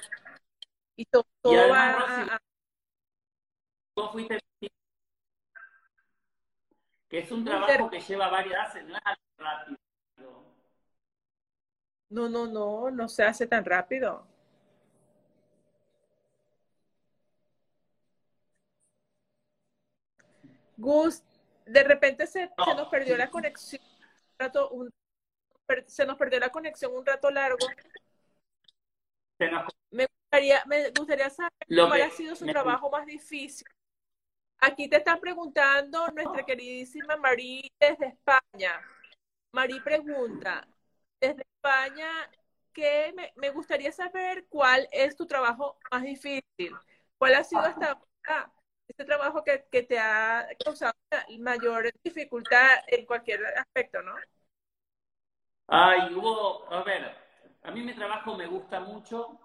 [0.97, 2.41] Y todo, va a...
[7.09, 8.75] que es un trabajo que lleva varias,
[9.37, 9.79] rápido.
[12.11, 14.27] No, no, no, no se hace tan rápido.
[20.77, 21.23] Gus,
[21.67, 23.83] de repente se, se nos perdió la conexión
[24.71, 24.91] un,
[25.87, 27.67] se nos perdió la conexión un rato largo.
[29.91, 33.67] Me gustaría, me gustaría saber cuál ha sido su trabajo más difícil.
[34.59, 38.81] Aquí te están preguntando nuestra queridísima Marí desde España.
[39.53, 40.67] Marí pregunta,
[41.21, 42.11] desde España,
[42.73, 46.75] ¿qué me, gustaría saber cuál es tu trabajo más difícil?
[47.19, 48.53] ¿Cuál ha sido hasta ahora
[48.89, 50.93] este trabajo que, que te ha causado
[51.39, 54.15] mayor dificultad en cualquier aspecto, no?
[55.69, 57.15] Ay, hubo, a ver,
[57.63, 59.39] a mí mi trabajo me gusta mucho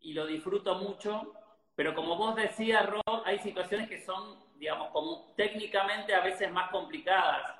[0.00, 1.34] y lo disfruto mucho,
[1.76, 6.70] pero como vos decías, Ro, hay situaciones que son, digamos, como técnicamente a veces más
[6.70, 7.54] complicadas.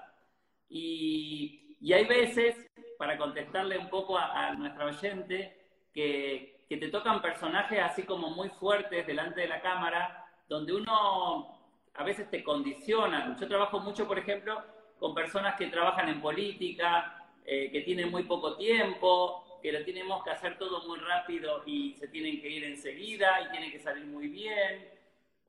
[0.68, 2.56] Y, hay veces,
[3.00, 5.56] para contestarle un poco a, a nuestra oyente,
[5.94, 11.58] que, que te tocan personajes así como muy fuertes delante de la cámara, donde uno
[11.94, 13.34] a veces te condiciona.
[13.40, 14.62] Yo trabajo mucho, por ejemplo,
[14.98, 20.22] con personas que trabajan en política, eh, que tienen muy poco tiempo, que lo tenemos
[20.22, 24.04] que hacer todo muy rápido y se tienen que ir enseguida y tienen que salir
[24.04, 24.90] muy bien.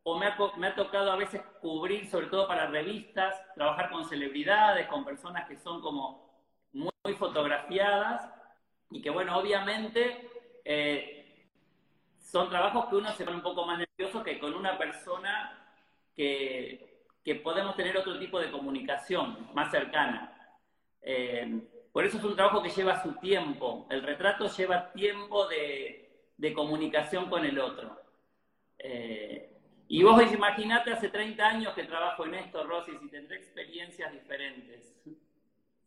[0.03, 4.05] O me ha, me ha tocado a veces cubrir, sobre todo para revistas, trabajar con
[4.05, 6.30] celebridades, con personas que son como
[7.03, 8.31] muy, fotografiadas
[8.89, 10.29] y que, bueno, obviamente
[10.65, 11.47] eh,
[12.19, 15.57] son trabajos que uno se pone un poco más nervioso que con una persona
[16.15, 20.57] que, que podemos tener otro tipo de comunicación más cercana.
[21.01, 21.61] Eh,
[21.91, 23.87] por eso es un trabajo que lleva su tiempo.
[23.89, 25.97] El retrato lleva tiempo de,
[26.55, 27.99] comunicación con el otro.
[28.79, 29.47] Eh,
[29.87, 34.95] y vos imaginate hace 30 años que trabajo en esto, Rosy, y tendré experiencias diferentes.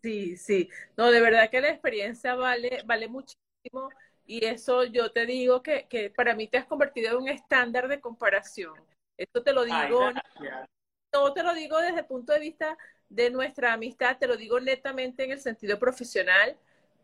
[0.04, 0.68] Sí, sí.
[0.98, 3.88] No, de verdad que la experiencia vale, vale muchísimo.
[4.26, 7.88] Y eso yo te digo que, que para mí te has convertido en un estándar
[7.88, 8.74] de comparación.
[9.16, 10.10] Esto te lo digo.
[11.10, 12.76] no te lo digo desde el punto de vista
[13.08, 16.54] de nuestra amistad, te lo digo netamente en el sentido profesional,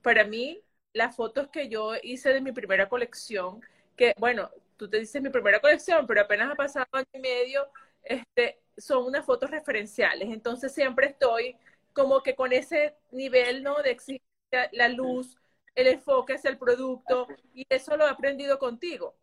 [0.02, 0.60] para mí
[0.92, 3.62] las fotos que yo hice de mi primera colección,
[3.96, 7.66] que bueno, tú te dices mi primera colección, pero apenas ha pasado año y medio,
[8.02, 10.28] este, son unas fotos referenciales.
[10.28, 11.56] Entonces siempre estoy
[12.00, 13.82] como que con ese nivel, ¿no?
[13.82, 15.36] De exigencia, la luz,
[15.74, 19.18] el enfoque hacia el producto, y eso lo he aprendido contigo.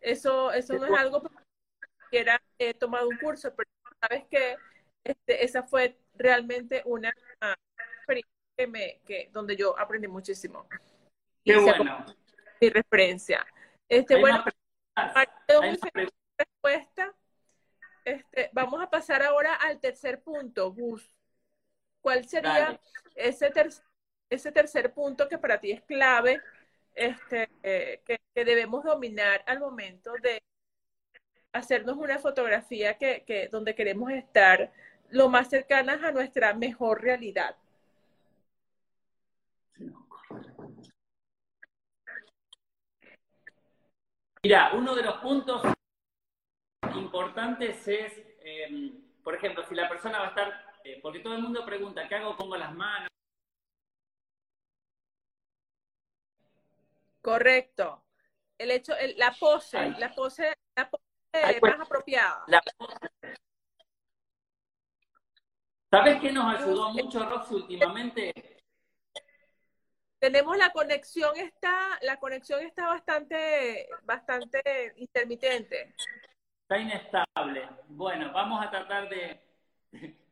[0.00, 1.22] Eso, eso no es algo
[2.08, 2.24] que
[2.58, 3.68] he tomado un curso, pero
[4.00, 4.56] sabes que
[5.02, 7.12] este, esa fue realmente una
[7.98, 10.68] experiencia que me, que, donde yo aprendí muchísimo.
[11.44, 12.06] Qué bueno.
[12.60, 13.44] Mi referencia.
[13.88, 14.44] Este, bueno,
[16.36, 17.12] respuesta.
[18.04, 21.12] Este, vamos a pasar ahora al tercer punto, Gus.
[22.00, 22.80] ¿Cuál sería
[23.14, 23.52] ese,
[24.28, 26.40] ese tercer punto que para ti es clave,
[26.94, 30.42] este, eh, que, debemos dominar al momento de
[31.52, 34.72] hacernos una fotografía que, que, donde queremos estar
[35.10, 37.54] lo más cercanas a nuestra mejor realidad?
[44.42, 45.62] Mira, uno de los puntos
[46.94, 48.90] importantes es, em,
[49.22, 52.14] por ejemplo, si la persona va a estar, eh, porque todo el mundo pregunta, ¿qué
[52.16, 52.36] hago?
[52.36, 53.08] Pongo las manos.
[57.20, 58.04] Correcto.
[58.58, 61.04] El hecho, la pose, la pose, la pose
[61.60, 62.44] pues, más apropiada.
[65.90, 68.32] ¿Sabes qué nos ayudó mucho, Roxy, últimamente?
[70.20, 75.94] tenemos la conexión está, la conexión está bastante, bastante intermitente.
[76.62, 77.68] Está inestable.
[77.88, 79.40] Bueno, vamos a tratar de,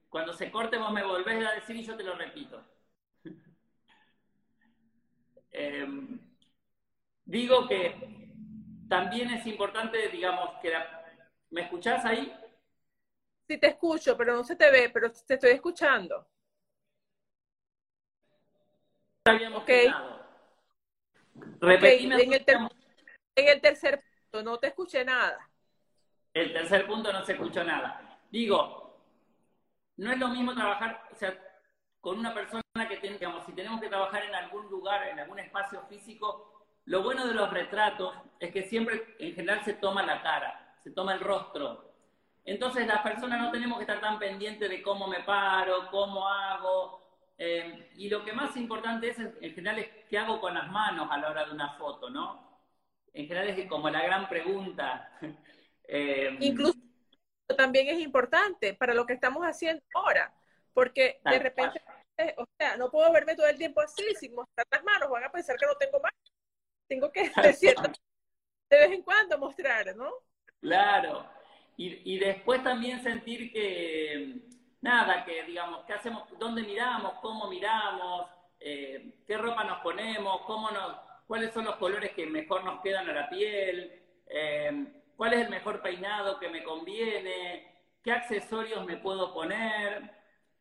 [0.09, 2.64] cuando se corte vos me volvés a decir y yo te lo repito.
[5.51, 6.21] Em,
[7.25, 8.31] digo que
[8.88, 10.73] también es importante, digamos, que
[11.51, 12.33] ¿me escuchás ahí?
[13.49, 16.29] Sí, te escucho, pero no se te ve, pero te estoy escuchando
[19.29, 19.92] habíamos en,
[23.49, 25.49] el tercer punto no te escuché nada.
[26.33, 28.21] El tercer punto no se escuchó nada.
[28.31, 28.88] Digo,
[29.99, 31.39] no es lo mismo trabajar, o sea,
[32.01, 35.83] con una persona que, digamos, si tenemos que trabajar en algún lugar, en algún espacio
[35.89, 40.77] físico, lo bueno de los retratos es que siempre, en general, se toma la cara,
[40.83, 41.93] se toma el rostro.
[42.45, 46.99] Entonces las personas no tenemos que estar tan pendientes de cómo me paro, cómo hago,
[47.39, 51.09] eh, y lo que más importante es, en general, es qué hago con las manos
[51.11, 52.61] a la hora de una foto, ¿no?
[53.13, 55.13] En general es como la gran pregunta.
[55.91, 56.79] Eh, Incluso
[57.57, 60.33] también es importante para lo que estamos haciendo ahora,
[60.73, 61.83] porque de repente,
[62.37, 65.31] o sea, no puedo verme todo el tiempo así, sin mostrar las manos, van a
[65.33, 66.35] pensar que no tengo manos.
[66.87, 67.75] Tengo que, de,
[68.71, 70.11] de vez en cuando mostrar, ¿no?
[70.61, 71.29] Claro.
[71.77, 74.41] Y, y después también sentir que
[74.81, 76.25] nada, que digamos, ¿qué hacemos?
[76.39, 77.15] ¿Dónde miramos?
[77.21, 78.31] ¿Cómo miramos?
[78.61, 80.43] Eh, ¿Qué ropa nos ponemos?
[80.43, 84.03] ¿Cómo nos, ¿Cuáles son los colores que mejor nos quedan a la piel?
[84.27, 87.75] Eh, ¿Cuál es el mejor peinado que me conviene?
[88.05, 90.13] ¿Qué accesorios me puedo poner?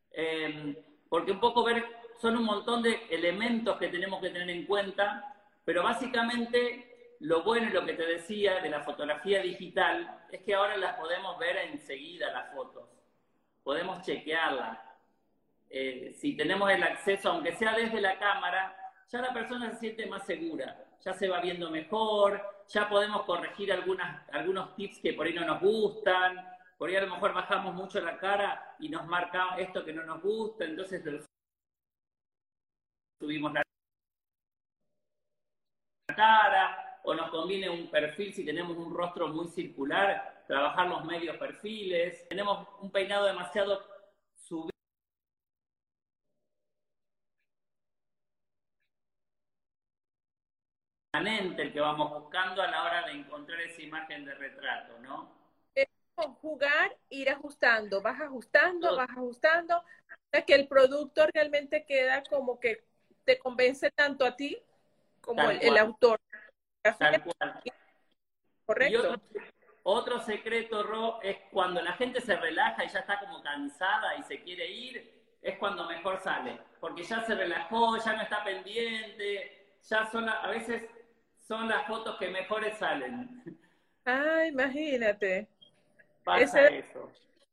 [0.10, 1.86] Eh, porque un poco ver,
[2.20, 7.70] son un montón de elementos que tenemos que tener en cuenta, pero básicamente lo bueno
[7.70, 11.58] y lo que te decía de la fotografía digital es que ahora las podemos ver
[11.58, 12.90] enseguida las fotos
[13.64, 14.82] podemos chequearla.
[15.70, 18.76] Eh, si tenemos el acceso, aunque sea desde la cámara,
[19.08, 23.72] ya la persona se siente más segura, ya se va viendo mejor, ya podemos corregir
[23.72, 26.46] algunas, algunos tips que por ahí no nos gustan,
[26.78, 30.04] por ahí a lo mejor bajamos mucho la cara y nos marca esto que no
[30.04, 31.04] nos gusta, entonces
[33.20, 33.64] subimos la
[36.16, 41.38] cara, o nos conviene un perfil si tenemos un rostro muy circular, trabajar los medios
[41.38, 43.97] perfiles, tenemos un peinado demasiado
[51.14, 55.36] el que vamos buscando a la hora de encontrar esa imagen de retrato, ¿no?
[56.42, 62.84] jugar, ir ajustando, vas ajustando, vas ajustando, hasta que el producto realmente queda como que
[63.24, 64.58] te convence tanto a ti
[65.22, 66.20] como el, autor.
[66.82, 67.62] Tal cual.
[68.66, 69.22] Correcto.
[69.84, 74.24] Otro secreto, Ro, es cuando la gente se relaja y ya está como cansada y
[74.24, 76.60] se quiere ir, es cuando mejor sale.
[76.80, 80.84] Porque ya se relajó, ya no está pendiente, ya son, a veces
[81.48, 83.44] son las fotos que mejores salen.
[84.06, 85.48] Ah, imagínate.
[86.24, 87.12] Pasa eso.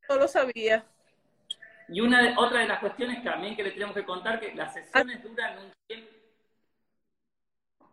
[0.09, 0.85] No lo sabía.
[1.89, 5.23] Y una otra de las cuestiones también que le tenemos que contar, que las sesiones
[5.23, 6.11] duran un tiempo,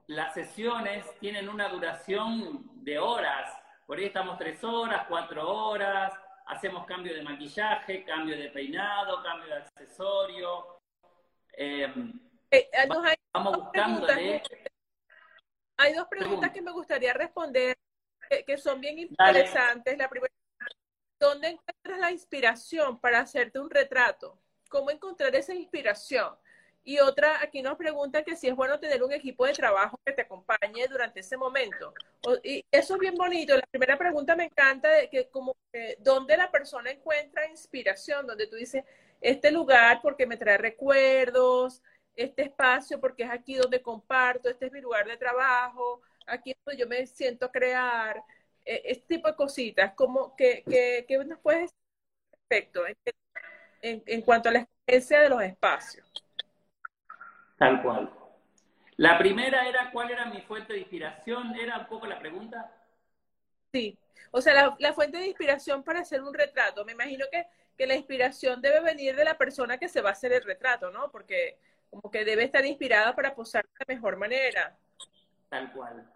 [0.07, 3.61] las sesiones tienen una duración de horas
[3.91, 6.13] por ahí estamos tres horas, cuatro horas,
[6.45, 10.79] hacemos cambio de maquillaje, cambio de peinado, cambio de accesorio.
[11.57, 11.93] Eh,
[12.49, 14.41] hay vamos buscándole.
[15.81, 17.75] Hay dos preguntas que me gustaría responder
[18.45, 19.97] que, son bien interesantes.
[19.97, 20.31] La primera,
[21.19, 24.39] ¿dónde encuentras la inspiración para hacerte un retrato?
[24.69, 26.35] ¿Cómo encontrar esa inspiración?
[26.83, 30.13] Y otra, aquí nos pregunta que si es bueno tener un equipo de trabajo que
[30.13, 31.95] te acompañe durante ese momento.
[32.43, 33.55] y eso es bien bonito.
[33.55, 38.45] La primera pregunta me encanta de que como que dónde la persona encuentra inspiración, donde
[38.45, 38.83] tú dices,
[39.19, 41.81] este lugar porque me trae recuerdos,
[42.15, 46.57] este espacio porque es aquí donde comparto, este es mi lugar de trabajo, aquí es
[46.65, 48.23] donde yo me siento a crear.
[48.65, 50.63] eh, este tipo de cositas, como que,
[51.07, 51.77] que, nos puedes decir
[52.31, 52.83] respecto
[53.81, 56.07] en, en, cuanto a la experiencia de los espacios.
[57.57, 58.11] Tal cual.
[58.97, 62.71] La primera era cuál era mi fuente de inspiración, ¿era un poco la pregunta?
[63.73, 63.97] Sí,
[64.31, 67.47] o sea, la, la fuente de inspiración para hacer un retrato, me imagino que,
[67.77, 70.91] que la inspiración debe venir de la persona que se va a hacer el retrato,
[70.91, 71.09] ¿no?
[71.09, 71.57] Porque
[71.91, 74.75] como que debe estar inspirada para posar de la mejor manera.
[75.49, 76.11] Tal cual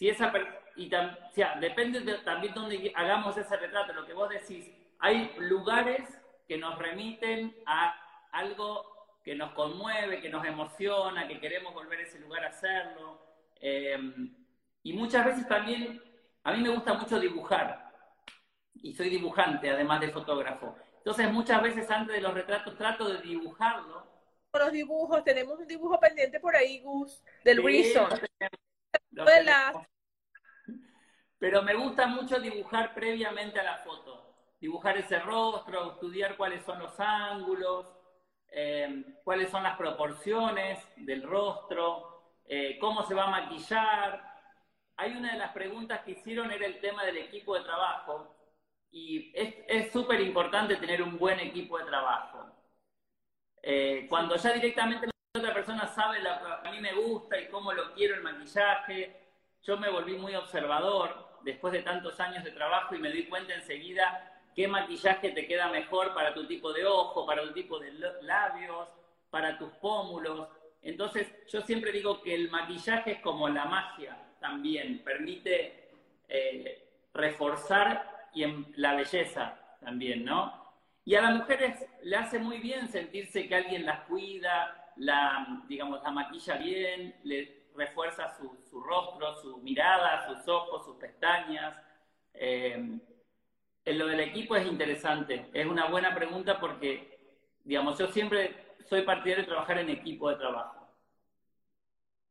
[0.00, 0.32] si esa
[0.76, 4.66] y o sea, depende de, también donde hagamos ese retrato, lo que vos decís,
[4.98, 6.08] hay lugares
[6.48, 7.94] que nos remiten a
[8.32, 13.20] algo que nos conmueve, que nos emociona, que queremos volver a ese lugar a hacerlo.
[13.60, 14.34] Em,
[14.82, 16.02] y muchas veces también,
[16.44, 17.92] a mí me gusta mucho dibujar,
[18.72, 20.76] y soy dibujante además de fotógrafo.
[20.96, 24.09] Entonces muchas veces antes de los retratos trato de dibujarlo.
[24.52, 27.94] Los dibujos, tenemos un dibujo pendiente por ahí, Gus, del sí,
[31.40, 34.26] pero me gusta mucho dibujar previamente a la foto.
[34.60, 37.86] Dibujar ese rostro, estudiar cuáles son los ángulos,
[38.48, 44.22] eh, cuáles son las proporciones del rostro, eh, cómo se va a maquillar.
[44.96, 48.36] Hay una de las preguntas que hicieron era el tema del equipo de trabajo
[48.90, 52.49] y es súper importante tener un buen equipo de trabajo.
[53.62, 56.30] Eh, cuando ya directamente la otra persona sabe lo
[56.62, 59.16] que a mí me gusta y cómo lo quiero el maquillaje,
[59.62, 63.54] yo me volví muy observador después de tantos años de trabajo y me di cuenta
[63.54, 67.92] enseguida qué maquillaje te queda mejor para tu tipo de ojo, para tu tipo de
[68.22, 68.88] labios,
[69.30, 70.48] para tus pómulos.
[70.82, 75.90] Entonces, yo siempre digo que el maquillaje es como la magia también, permite
[76.28, 78.44] eh, reforzar y
[78.76, 80.59] la belleza también, ¿no?
[81.04, 86.02] Y a las mujeres le hace muy bien sentirse que alguien las cuida, la, digamos,
[86.02, 91.76] la maquilla bien, le, refuerza su, rostro, su mirada, sus ojos, sus pestañas.
[92.34, 92.98] Eh,
[93.84, 97.18] en lo del equipo es interesante, es una buena pregunta porque,
[97.64, 100.86] digamos, yo siempre soy partidario de trabajar en equipo de trabajo.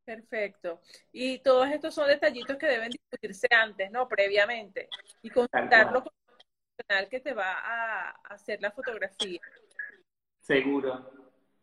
[0.06, 0.82] Perfecto.
[1.12, 4.08] Y todos estos son detallitos que deben discutirse antes, ¿no?
[4.08, 4.90] Previamente.
[5.22, 6.14] Y consultarlo con
[6.80, 9.42] profesional que te va a hacer la fotografía.
[10.42, 11.20] Seguro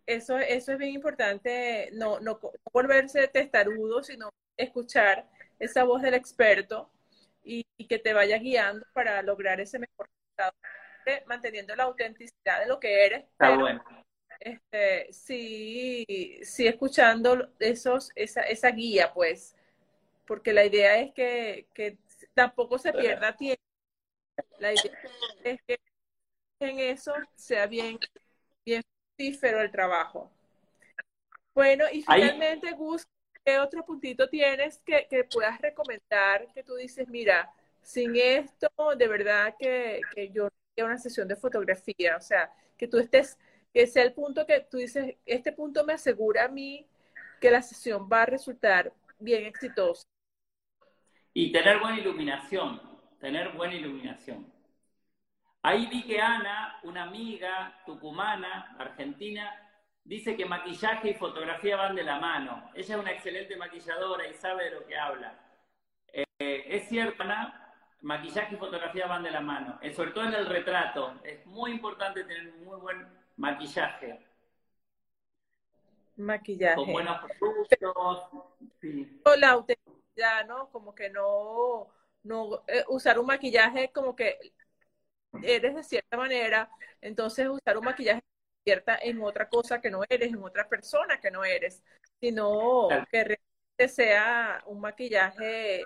[0.07, 2.39] eso, eso es bien importante, no, no,
[2.73, 6.91] volverse testarudo, sino escuchar esa voz del experto
[7.43, 10.53] y, que te vaya guiando para lograr ese mejor resultado,
[11.27, 13.25] manteniendo la autenticidad de lo que eres.
[13.25, 13.85] Está bueno.
[14.41, 16.05] Este, sí,
[16.43, 19.57] sí, escuchando esos, esa, esa guía, pues,
[20.27, 21.99] porque la idea es que, que
[22.35, 23.66] tampoco se pierda tiempo.
[24.59, 24.93] La idea
[25.45, 25.79] es que
[26.61, 27.99] en eso sea bien,
[28.65, 28.83] bien
[29.19, 30.31] el trabajo.
[31.55, 33.07] Bueno, y finalmente, Gus,
[33.45, 37.51] ¿qué otro puntito tienes que, puedas recomendar que tú dices, mira,
[37.83, 42.17] sin esto, de verdad que, que yo haría una sesión de fotografía?
[42.17, 43.39] O sea, que tú estés,
[43.73, 46.87] que sea el punto que tú dices, este punto me asegura a mí
[47.41, 50.05] que la sesión va a resultar bien exitosa.
[51.33, 52.81] Y tener buena iluminación,
[53.27, 54.47] tener buena iluminación.
[55.61, 59.53] Ahí vi que Ana, una amiga tucumana, argentina,
[60.05, 62.71] dice que maquillaje y fotografía van de la mano.
[62.73, 65.37] Ella es una excelente maquilladora y sabe de lo que habla.
[66.13, 70.35] Eh, es cierto, Ana, maquillaje y fotografía van de la mano, eh, sobre todo en
[70.35, 71.21] el retrato.
[71.25, 73.09] Es muy importante tener un muy buen
[73.39, 74.25] maquillaje.
[76.17, 76.77] Maquillaje.
[76.77, 78.23] Con buenos productos.
[78.81, 79.21] Sí.
[79.37, 80.71] La autenticidad, ¿no?
[80.71, 81.91] Como que no,
[82.27, 84.39] no eh, usar un maquillaje como que
[85.43, 86.71] eres de cierta manera,
[87.01, 88.23] entonces usar un maquillaje
[88.65, 91.83] cierta en otra cosa que no eres, en otra persona que no eres,
[92.21, 95.85] sino que realmente sea un maquillaje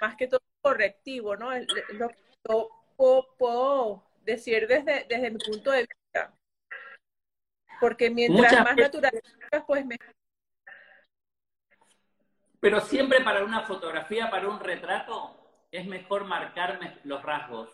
[0.00, 1.50] más que todo correctivo, ¿no?
[1.56, 2.16] Lo que
[2.48, 2.68] yo
[3.38, 6.34] puedo, decir desde, desde mi punto de vista.
[7.80, 9.12] Porque mientras más natural
[9.66, 10.14] pues mejor.
[12.60, 15.37] Pero siempre para una fotografía, para un retrato,
[15.70, 17.70] es mejor marcarme los rasgos.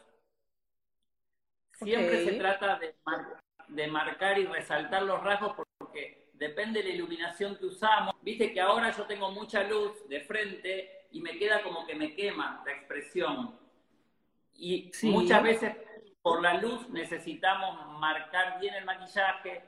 [1.72, 2.94] Siempre se trata de,
[3.68, 8.14] de marcar y resaltar los rasgos porque depende de la iluminación que usamos.
[8.22, 12.14] Viste que ahora yo tengo mucha luz de frente y me queda como que me
[12.14, 13.58] quema la expresión.
[14.54, 15.76] Y muchas veces
[16.22, 19.62] por la luz necesitamos marcar bien el maquillaje.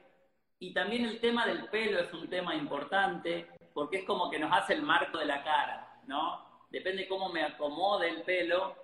[0.59, 4.53] Y también el tema del pelo es un tema importante porque es como que nos
[4.57, 6.56] hace el marco de la cara, ¿no?
[6.69, 8.77] Depende cómo me acomode el pelo,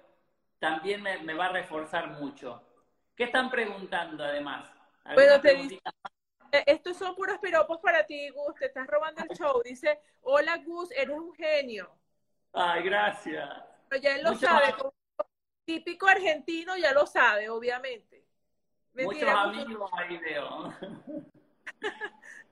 [0.58, 2.62] también me, me va a reforzar mucho.
[3.16, 4.70] ¿Qué están preguntando además?
[5.42, 5.80] Te dice,
[6.52, 9.62] eh, estos son puros piropos para ti, Gus, te estás robando el show.
[9.64, 11.90] Dice, hola Gus, eres un genio.
[12.52, 13.48] Ay, gracias.
[13.88, 14.92] Pero ya él lo sabe, como
[15.64, 18.24] típico argentino ya lo sabe, obviamente.
[18.94, 20.74] Muchos amigos ahí veo.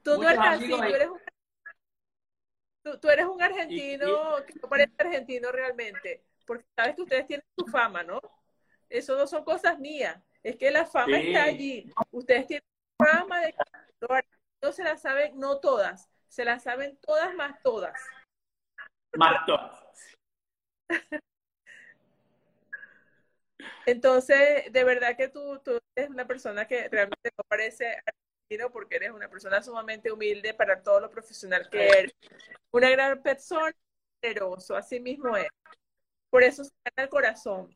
[0.03, 1.20] tú no eres así, tú eres un
[2.83, 7.66] Tú, eres un argentino que no parece argentino realmente, porque sabes que ustedes tienen su
[7.66, 8.20] fama, ¿no?
[8.89, 11.93] Eso no son cosas mías, es que la fama está allí.
[12.11, 12.64] Ustedes tienen
[12.99, 13.59] fama de que
[14.62, 18.01] no se la saben, no todas, se la saben todas más todas.
[19.16, 20.16] Más todas.
[23.87, 28.03] Entonces, de verdad que tú, tú eres una persona que realmente no parece
[28.72, 32.14] porque eres una persona sumamente humilde para todo lo profesional que eres.
[32.72, 33.74] Una gran persona,
[34.20, 35.48] generoso, así mismo es.
[36.28, 37.74] Por eso se gana el corazón.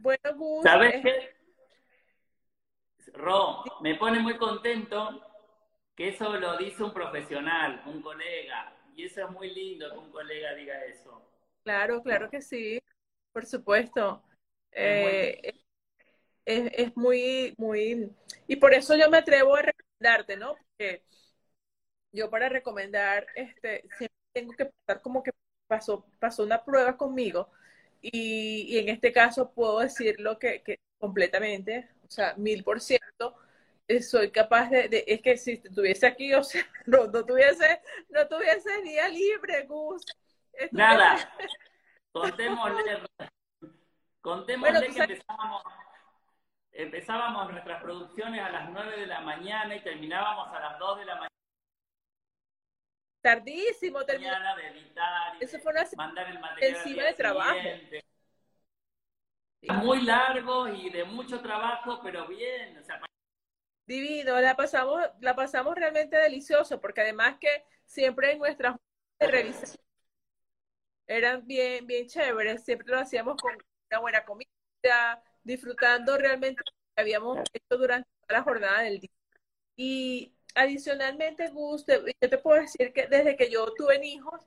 [0.00, 0.62] Bueno, Gus.
[0.62, 1.36] ¿Sabes qué?
[3.14, 5.22] Ro, me pone muy contento
[5.94, 8.74] que eso lo dice un profesional, un colega.
[8.94, 11.22] Y eso es muy lindo que un colega diga eso.
[11.62, 12.78] Claro, claro que sí,
[13.32, 14.22] por supuesto.
[14.72, 15.54] Eh,
[16.44, 18.10] es, muy, muy,
[18.46, 19.62] y por eso yo me atrevo a
[19.98, 20.56] recomendarte, ¿no?
[20.56, 21.04] Porque
[22.12, 25.32] yo para recomendar, este, siempre tengo que pasar como que
[25.66, 27.50] pasó, pasó una prueba conmigo
[28.00, 33.36] y, en este caso puedo decirlo que, que completamente, o sea, mil por ciento,
[33.88, 38.26] eh, soy capaz de, es que si estuviese aquí, o sea, no, no tuviese, no
[38.28, 40.02] tuviese día libre, Gus.
[40.70, 41.16] Nada.
[42.12, 43.02] Contémosle,
[44.22, 45.62] contémosle que empezábamos,
[46.76, 51.04] empezábamos nuestras producciones a las 9 de la mañana y terminábamos a las 2 de
[51.04, 51.28] la mañana.
[53.20, 54.04] Tardísimo.
[54.04, 57.58] De editar Eso fue una mandar el material encima de trabajo.
[59.82, 62.78] Muy largo y de mucho trabajo, pero bien.
[62.78, 63.00] O sea,
[63.86, 68.76] Divino, la pasamos, la pasamos realmente delicioso, porque además que siempre en nuestras
[69.20, 69.82] de revisación
[71.06, 73.56] eran bien, bien chéveres, siempre lo hacíamos con
[73.90, 79.10] una buena comida, disfrutando realmente lo que habíamos hecho durante toda la jornada del día.
[79.76, 84.40] Y adicionalmente, Gus, yo te puedo decir que desde que yo tuve hijos,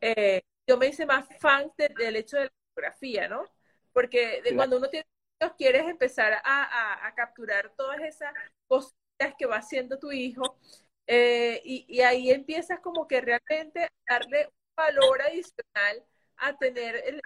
[0.00, 3.44] eh, yo me hice más fan del hecho de la fotografía, ¿no?
[3.92, 5.06] Porque de cuando uno tiene
[5.40, 8.32] hijos, quieres empezar a, a, capturar todas esas
[8.66, 10.58] cositas que va haciendo tu hijo,
[11.06, 16.04] eh, y, y, ahí empiezas como que realmente a darle un valor adicional
[16.36, 17.20] a tener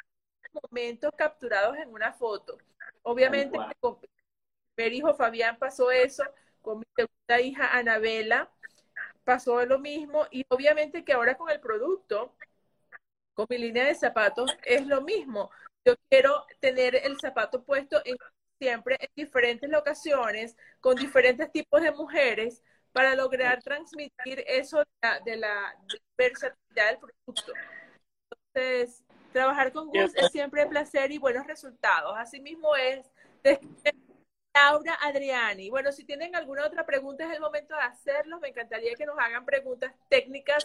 [0.63, 2.59] momentos capturados en una foto.
[3.09, 3.99] Obviamente, con
[4.77, 6.25] mi hijo Fabián pasó eso,
[6.61, 8.51] con mi segunda hija Anabela
[9.23, 12.35] pasó lo mismo y obviamente que ahora con el producto,
[13.33, 15.53] con mi línea de zapatos, es lo mismo.
[15.85, 18.17] Yo quiero tener el zapato puesto en,
[18.59, 24.83] siempre en diferentes locaciones, con diferentes tipos de mujeres, para lograr transmitir eso
[25.25, 25.77] de la,
[26.19, 27.53] versatilidad del producto.
[28.55, 32.15] Entonces, trabajar con Gus es siempre placer y buenos resultados.
[32.17, 33.11] Asimismo es
[34.55, 35.71] Laura Adriani.
[35.71, 38.41] Bueno, si tienen alguna otra pregunta es el momento de hacerlo.
[38.41, 40.65] Me encantaría que nos hagan preguntas técnicas,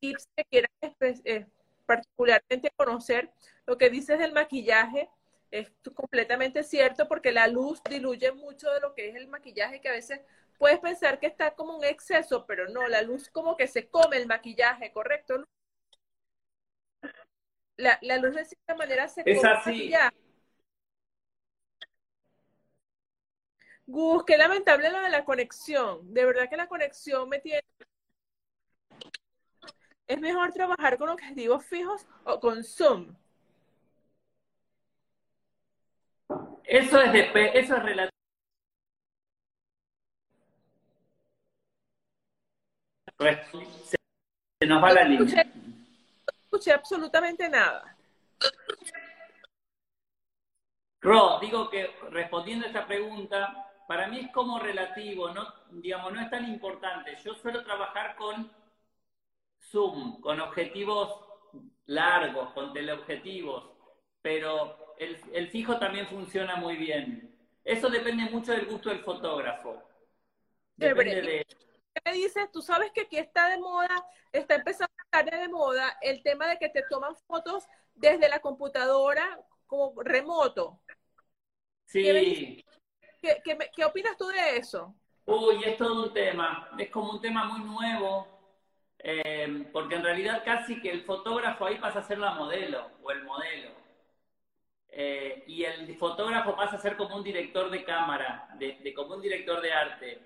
[0.00, 0.70] tips que quieran
[1.24, 1.46] eh,
[1.86, 3.30] particularmente conocer.
[3.66, 5.08] Lo que dices del maquillaje
[5.50, 9.88] es completamente cierto porque la luz diluye mucho de lo que es el maquillaje que
[9.88, 10.20] a veces
[10.58, 14.16] puedes pensar que está como un exceso, pero no, la luz como que se come
[14.16, 15.44] el maquillaje, ¿correcto?
[17.80, 20.16] La, la luz de cierta manera se el maquillaje.
[23.86, 26.12] Gus, qué lamentable lo de la conexión.
[26.12, 27.62] De verdad que la conexión me tiene.
[30.06, 33.16] ¿Es mejor trabajar con objetivos fijos o con Zoom?
[36.64, 38.10] Eso es, de, eso es relativo.
[44.60, 45.59] Se nos va la línea.
[46.50, 47.96] Escuché absolutamente nada.
[51.00, 56.20] Ro, digo que respondiendo a esta pregunta, para mí es como relativo, no, digamos, no
[56.20, 57.16] es tan importante.
[57.24, 58.50] Yo suelo trabajar con
[59.60, 61.24] Zoom, con objetivos
[61.86, 63.70] largos, con teleobjetivos,
[64.20, 67.32] pero el, fijo también funciona muy bien.
[67.62, 69.80] Eso depende mucho del gusto del fotógrafo.
[70.74, 71.46] Depende de...
[72.04, 72.50] ¿Qué dices?
[72.50, 76.68] Tú sabes que aquí está de moda, está empezando de moda el tema de que
[76.68, 80.80] te toman fotos desde la computadora como remoto.
[81.86, 82.64] Sí.
[83.20, 84.94] ¿Qué, opinas tú de eso?
[85.26, 86.70] Uy, es todo un tema.
[86.78, 88.26] Es como un tema muy nuevo,
[88.98, 93.10] eh, porque en realidad casi que el fotógrafo ahí pasa a ser la modelo o
[93.10, 93.70] el modelo.
[94.92, 99.22] Eh, y el fotógrafo pasa a ser como un director de cámara, de, como un
[99.22, 100.20] director de arte.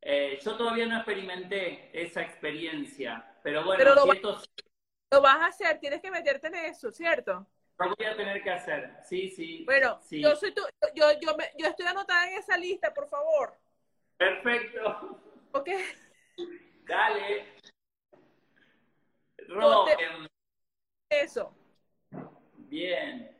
[0.00, 4.40] Eh, yo todavía no experimenté esa experiencia, pero bueno, lo,
[5.10, 7.46] lo vas a hacer, tienes que meterte en eso, ¿cierto?
[7.78, 9.64] Lo voy a tener que hacer, sí, sí.
[9.64, 10.22] Bueno, sí.
[10.22, 10.62] yo soy tu,
[10.94, 13.58] yo, yo, me, yo estoy anotada en esa lista, por favor.
[14.16, 15.20] Perfecto.
[15.52, 15.68] ¿Ok?
[16.84, 17.54] Dale.
[19.48, 20.28] Ro, Ponte- em,
[21.10, 21.54] Eso.
[22.56, 23.36] bien.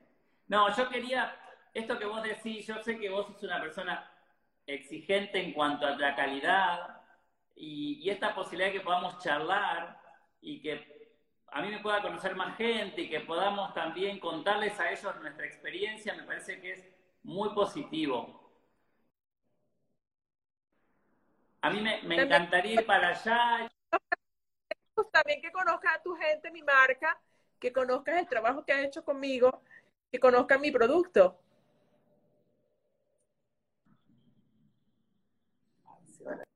[0.48, 1.36] No, yo quería,
[1.72, 4.10] esto que vos decís, yo sé que vos sos una persona
[4.66, 7.01] exigente en cuanto a la calidad
[7.54, 10.00] y, y esta posibilidad de que podamos charlar
[10.40, 10.92] y que
[11.52, 15.46] a mí me pueda conocer más gente y que podamos también contarles a ellos nuestra
[15.46, 16.88] experiencia, me parece que es
[17.22, 18.40] muy positivo.
[21.60, 23.70] A mí me, me encantaría ir para allá
[24.94, 27.20] Pues también que conozcas a tu gente, mi marca,
[27.60, 29.62] que conozcas el trabajo que has hecho conmigo,
[30.10, 31.38] que conozcan mi producto.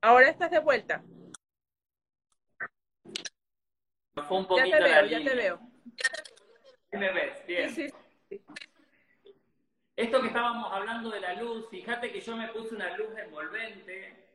[0.07, 1.03] Ahora estás de vuelta.
[4.15, 5.59] Fue un Ya poquito te la veo, ya te veo.
[6.89, 7.45] ¿Sí me ves?
[7.45, 7.69] Bien.
[7.69, 7.89] Sí,
[8.29, 8.41] sí.
[9.97, 14.29] Esto que estábamos hablando de la luz, fíjate que yo me puse una luz envolvente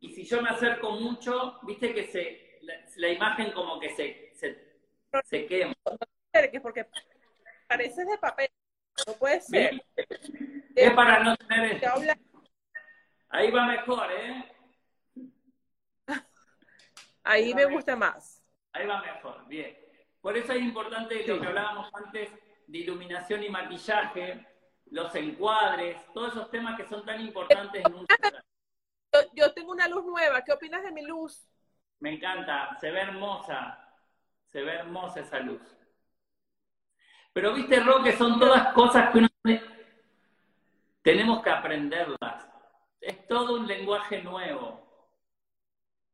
[0.00, 4.32] y si yo me acerco mucho, viste que se la, la imagen como que se,
[4.34, 4.80] se,
[5.22, 5.74] se quema.
[6.32, 6.88] acerques porque
[7.68, 8.48] pareces de papel.
[9.06, 9.80] No puede ser.
[10.74, 11.78] Es para no tener...
[11.78, 11.86] Te
[13.28, 14.53] Ahí va mejor, ¿eh?
[17.24, 18.42] Ahí me gusta más.
[18.72, 19.76] Ahí va mejor, bien.
[20.20, 22.30] Por eso es importante lo que hablábamos antes
[22.66, 24.46] de iluminación y maquillaje,
[24.90, 28.06] los encuadres, todos esos temas que son tan importantes en un...
[29.12, 30.42] Yo, yo tengo una luz nueva.
[30.42, 31.46] ¿Qué opinas de mi luz?
[32.00, 33.78] Me encanta, se ve hermosa,
[34.46, 35.62] se ve hermosa esa luz.
[37.32, 39.28] Pero viste, Ro, que son todas cosas que uno
[41.02, 42.46] tenemos que aprenderlas.
[43.00, 44.82] Es todo un lenguaje nuevo.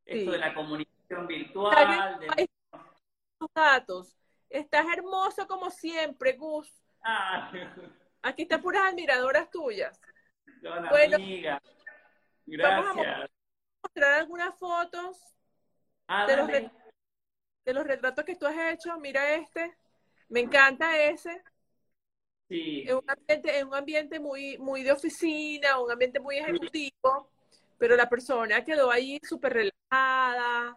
[0.04, 2.48] Esto de la comunicación virtual, de...
[3.38, 4.16] Tus datos.
[4.48, 6.70] Estás hermoso como siempre, Gus.
[7.02, 7.50] Ah,
[8.22, 9.98] Aquí están puras admiradoras tuyas.
[10.62, 11.60] son Bueno, amigas.
[12.46, 13.30] vamos a Gracias.
[13.82, 15.18] Mostrar algunas fotos
[16.06, 16.48] Ah, de los,
[17.64, 18.98] de retratos que tú has hecho.
[18.98, 19.76] Mira este.
[20.28, 21.42] Me encanta ese.
[22.48, 22.84] Sí.
[22.86, 27.30] En un ambiente, en un ambiente muy, muy de oficina, un ambiente muy ejecutivo.
[27.78, 30.76] Pero la persona quedó ahí súper relajada.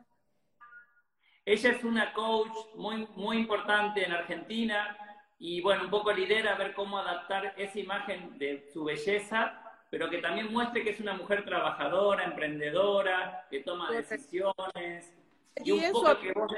[1.46, 4.98] Ella es una coach muy, muy importante en Argentina
[5.39, 10.10] y bueno, un poco lidera a ver cómo adaptar esa imagen de su belleza, pero
[10.10, 15.14] que también muestre que es una mujer trabajadora, emprendedora, que toma decisiones.
[15.64, 16.52] Y un en poco su- que vos,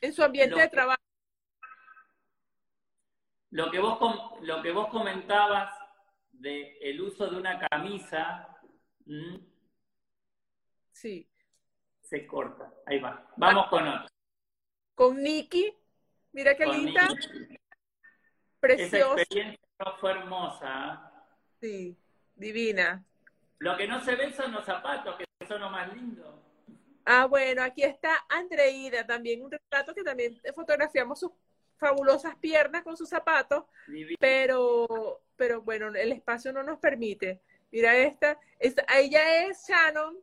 [0.00, 1.02] En su ambiente de trabajo.
[3.50, 3.98] lo, que vos,
[4.42, 5.74] lo que vos comentabas
[6.32, 8.48] de el uso de una camisa,
[9.06, 9.40] ¿m?
[10.92, 11.28] Sí.
[12.08, 12.72] Se corta.
[12.86, 13.26] Ahí va.
[13.36, 14.08] Vamos con otro.
[14.94, 15.74] Con Nikki.
[16.32, 17.08] Mira qué Con linda.
[17.08, 17.54] Nicky.
[17.54, 17.58] Esa
[18.60, 19.20] Preciosa.
[19.22, 19.58] experiencia
[20.00, 20.66] fue hermosa.
[20.66, 21.26] ¿ah?
[21.60, 21.96] Sí.
[22.34, 23.04] Divina.
[23.58, 26.42] Lo que no se ven son los zapatos, que son lo más lindo.
[27.04, 31.32] Ah, bueno, aquí está Andreida, también un retrato que también fotografiamos sus
[31.78, 33.64] fabulosas piernas con sus zapatos,
[34.20, 37.40] pero, pero bueno, el espacio no nos permite.
[37.70, 40.16] Mira esta, esta ella es Shannon.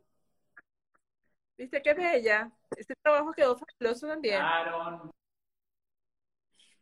[1.56, 2.50] ¿Viste qué bella?
[2.76, 4.38] Este trabajo quedó fabuloso también.
[4.40, 5.10] Claro.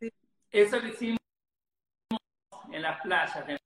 [0.00, 0.12] Sí.
[0.50, 1.18] Eso lo hicimos
[2.72, 3.46] en las playas.
[3.46, 3.58] de-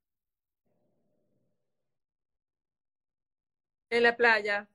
[3.91, 4.69] En la playa.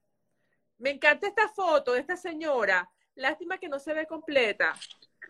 [0.80, 2.90] Me encanta esta foto de esta señora.
[3.16, 4.74] Lástima que no se ve completa,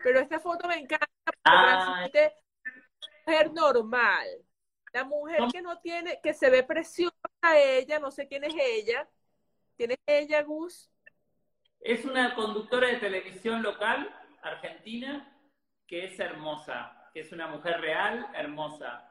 [0.02, 2.34] pero esta foto me encanta porque transmite
[3.26, 4.26] mujer normal.
[4.94, 7.14] La mujer que no tiene, que se ve preciosa
[7.56, 9.06] ella, no sé quién es ella.
[9.76, 10.88] ¿Quién es ella, Gus?
[11.84, 14.08] Es una conductora de televisión local,
[14.40, 15.30] argentina,
[15.86, 19.06] que es hermosa, que es una mujer real, hermosa.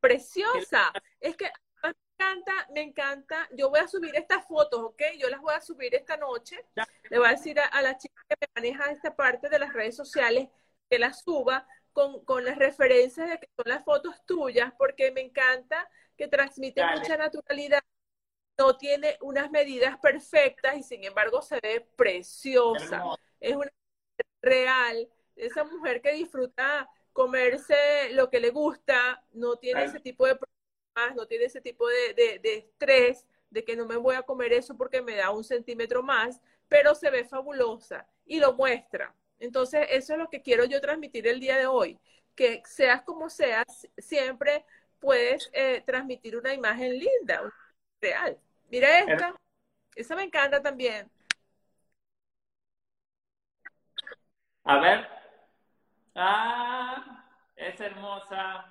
[0.00, 0.92] Preciosa.
[1.20, 1.48] Es que
[1.84, 3.48] me encanta, me encanta.
[3.52, 5.00] Yo voy a subir estas fotos, ¿ok?
[5.16, 6.58] Yo las voy a subir esta noche.
[6.74, 6.88] Ya.
[7.08, 9.72] Le voy a decir a, a la chica que me maneja esta parte de las
[9.72, 10.48] redes sociales
[10.88, 15.20] que las suba con, con las referencias de que son las fotos tuyas, porque me
[15.20, 16.98] encanta que transmite Dale.
[16.98, 17.80] mucha naturalidad.
[18.60, 23.08] No tiene unas medidas perfectas y sin embargo se ve preciosa.
[23.40, 29.84] Es una mujer real, esa mujer que disfruta comerse lo que le gusta, no tiene
[29.84, 33.86] ese tipo de problemas, no tiene ese tipo de, de- de estrés de que no
[33.86, 38.06] me voy a comer eso porque me da un centímetro más, pero se ve fabulosa
[38.26, 39.14] y lo muestra.
[39.38, 41.98] Entonces, eso es lo que quiero yo transmitir el día de hoy,
[42.34, 44.64] que seas como seas, siempre
[45.00, 47.42] puedes eh, transmitir una imagen linda,
[48.00, 48.38] real.
[48.70, 49.34] Mira esta,
[49.96, 51.10] esa me encanta también.
[54.64, 55.08] A ver.
[56.14, 57.24] Ah,
[57.56, 58.64] Es hermosa.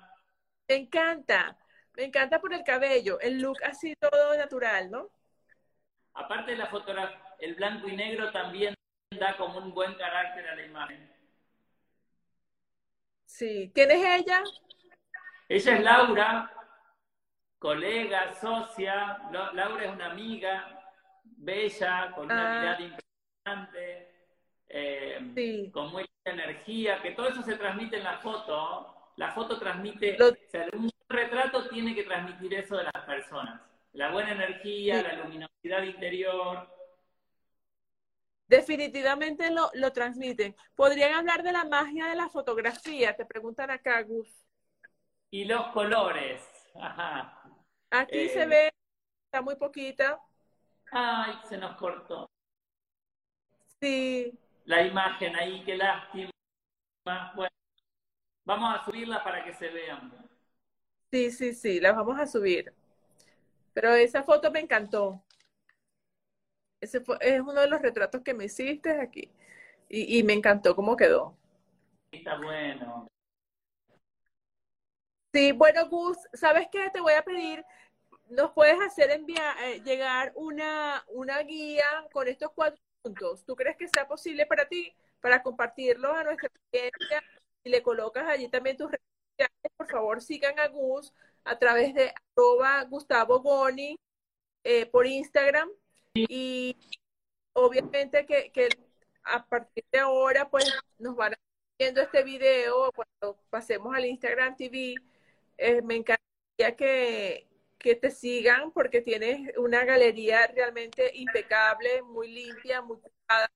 [0.68, 1.56] Me encanta.
[1.94, 3.20] Me encanta por el cabello.
[3.20, 5.10] El look así todo natural, ¿no?
[6.14, 8.74] Aparte de la fotografía, el blanco y negro también
[9.18, 11.12] da como un buen carácter a la imagen.
[13.26, 13.70] Sí.
[13.74, 14.42] ¿Quién es ella?
[15.48, 16.52] Ella es Laura,
[17.60, 19.18] colega, socia.
[19.30, 20.92] Laura es una amiga
[21.22, 22.60] bella, con una ah.
[22.60, 24.08] mirada impresionante,
[24.68, 29.12] eh, con mucha energía, que todo eso se transmite en la foto.
[29.16, 33.60] La foto transmite, o sea, un retrato tiene que transmitir eso de las personas.
[33.92, 36.66] La buena energía, la luminosidad interior.
[38.46, 40.56] Definitivamente lo, lo transmiten.
[40.74, 43.14] ¿Podrían hablar de la magia de la fotografía?
[43.14, 44.28] Te preguntan acá, Gus.
[45.30, 46.40] Y los colores.
[46.74, 47.39] Ajá.
[47.90, 48.70] Aquí se eh, ve,
[49.26, 50.20] está muy poquita.
[50.92, 52.30] Ay, se nos cortó.
[53.80, 54.38] Sí.
[54.64, 56.30] La imagen ahí, qué lástima.
[57.34, 57.50] Bueno,
[58.44, 60.12] vamos a subirla para que se vean.
[61.10, 62.72] Sí, sí, sí, la vamos a subir.
[63.72, 65.22] Pero esa foto me encantó.
[66.80, 69.30] Ese es uno de los retratos que me hiciste aquí.
[69.88, 71.36] Y, y me encantó cómo quedó.
[72.12, 73.08] Está bueno.
[75.32, 76.90] Sí, bueno, Gus, ¿sabes qué?
[76.90, 77.64] Te voy a pedir
[78.30, 83.44] nos puedes hacer enviar, eh, llegar una, una guía con estos cuatro puntos.
[83.44, 87.22] ¿Tú crees que sea posible para ti, para compartirlo a nuestra audiencia?
[87.64, 91.12] Y le colocas allí también tus redes sociales, por favor sigan a Gus
[91.44, 93.98] a través de arroba Gustavo Goni
[94.64, 95.68] eh, por Instagram.
[96.14, 96.76] Y
[97.52, 98.68] obviamente que, que
[99.24, 101.34] a partir de ahora pues nos van
[101.78, 104.94] viendo este video cuando pasemos al Instagram TV.
[105.62, 107.46] Eh, me encantaría que,
[107.78, 113.50] que te sigan porque tienes una galería realmente impecable, muy limpia, muy cuidada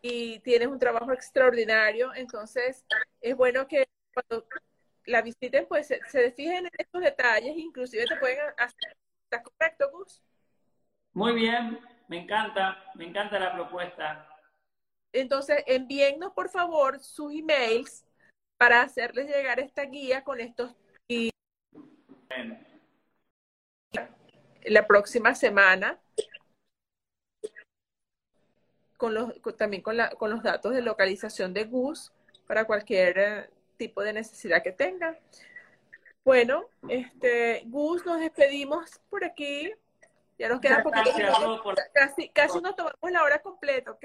[0.00, 2.14] y tienes un trabajo extraordinario.
[2.14, 2.86] Entonces,
[3.20, 3.84] es bueno que
[4.14, 4.48] cuando
[5.04, 8.96] la visiten, pues se, se fijen en estos detalles, inclusive te pueden hacer.
[9.24, 10.22] ¿Estás correcto, Gus?
[11.12, 11.78] Muy bien,
[12.08, 14.26] me encanta, me encanta la propuesta.
[15.12, 18.06] Entonces, envíennos por favor sus emails
[18.56, 20.74] para hacerles llegar esta guía con estos.
[21.08, 22.74] Bueno
[24.66, 25.98] la próxima semana
[28.96, 32.12] con los, también con, la, con los datos de localización de GUS
[32.46, 35.18] para cualquier eh, tipo de necesidad que tenga.
[36.24, 39.72] Bueno, este, Gus, nos despedimos por aquí.
[40.38, 41.10] Ya nos queda poquito.
[41.92, 44.04] Casi, casi nos tomamos la hora completa, ¿ok?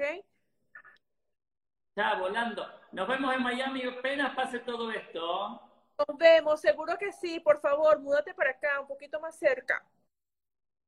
[1.96, 2.66] Ya, volando.
[2.92, 5.69] Nos vemos en Miami apenas pase todo esto.
[6.08, 7.40] Nos vemos, seguro que sí.
[7.40, 9.84] Por favor, múdate para acá, un poquito más cerca.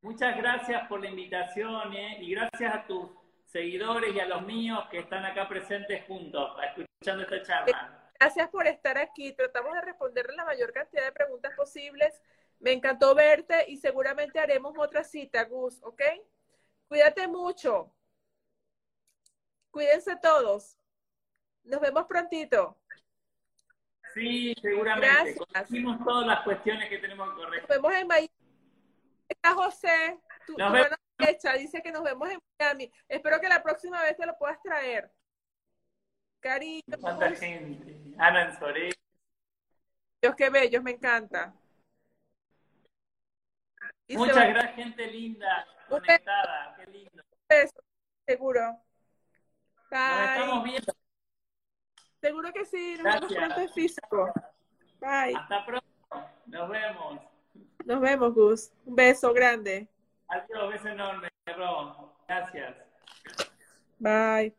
[0.01, 2.19] Muchas gracias por la invitación ¿eh?
[2.21, 3.11] y gracias a tus
[3.47, 8.11] seguidores y a los míos que están acá presentes juntos, escuchando esta charla.
[8.19, 9.33] Gracias por estar aquí.
[9.33, 12.21] Tratamos de responderle la mayor cantidad de preguntas posibles.
[12.59, 16.03] Me encantó verte y seguramente haremos otra cita, Gus, ¿ok?
[16.89, 17.93] Cuídate mucho.
[19.71, 20.79] Cuídense todos.
[21.65, 22.82] Nos vemos prontito.
[24.15, 25.35] Sí, seguramente.
[25.51, 26.05] Gracias.
[26.05, 27.61] todas las cuestiones que tenemos que corregir.
[27.61, 28.31] Nos vemos en Miami
[29.33, 30.55] está José, tu,
[31.59, 32.93] dice que nos vemos en Miami.
[33.09, 35.11] Espero que la próxima vez te lo puedas traer.
[36.41, 36.83] Cariño.
[37.01, 38.15] ¿Cuánta gente?
[38.19, 38.93] Ana en
[40.21, 41.55] Dios, qué bellos, me encanta.
[44.09, 47.23] Muchas gracias, gente linda, conectada, qué lindo.
[48.27, 48.79] seguro.
[49.91, 51.02] Nos estamos viendo.
[52.23, 54.33] Seguro que sí, nos vemos pronto en físico.
[55.01, 55.35] Bye.
[55.35, 55.87] Hasta pronto,
[56.47, 57.21] nos vemos.
[57.85, 58.73] Nos vemos, Gus.
[58.87, 59.89] Un beso grande.
[60.29, 62.13] Adiós, beso enorme, Ron.
[62.29, 62.77] Gracias.
[63.99, 64.55] Bye.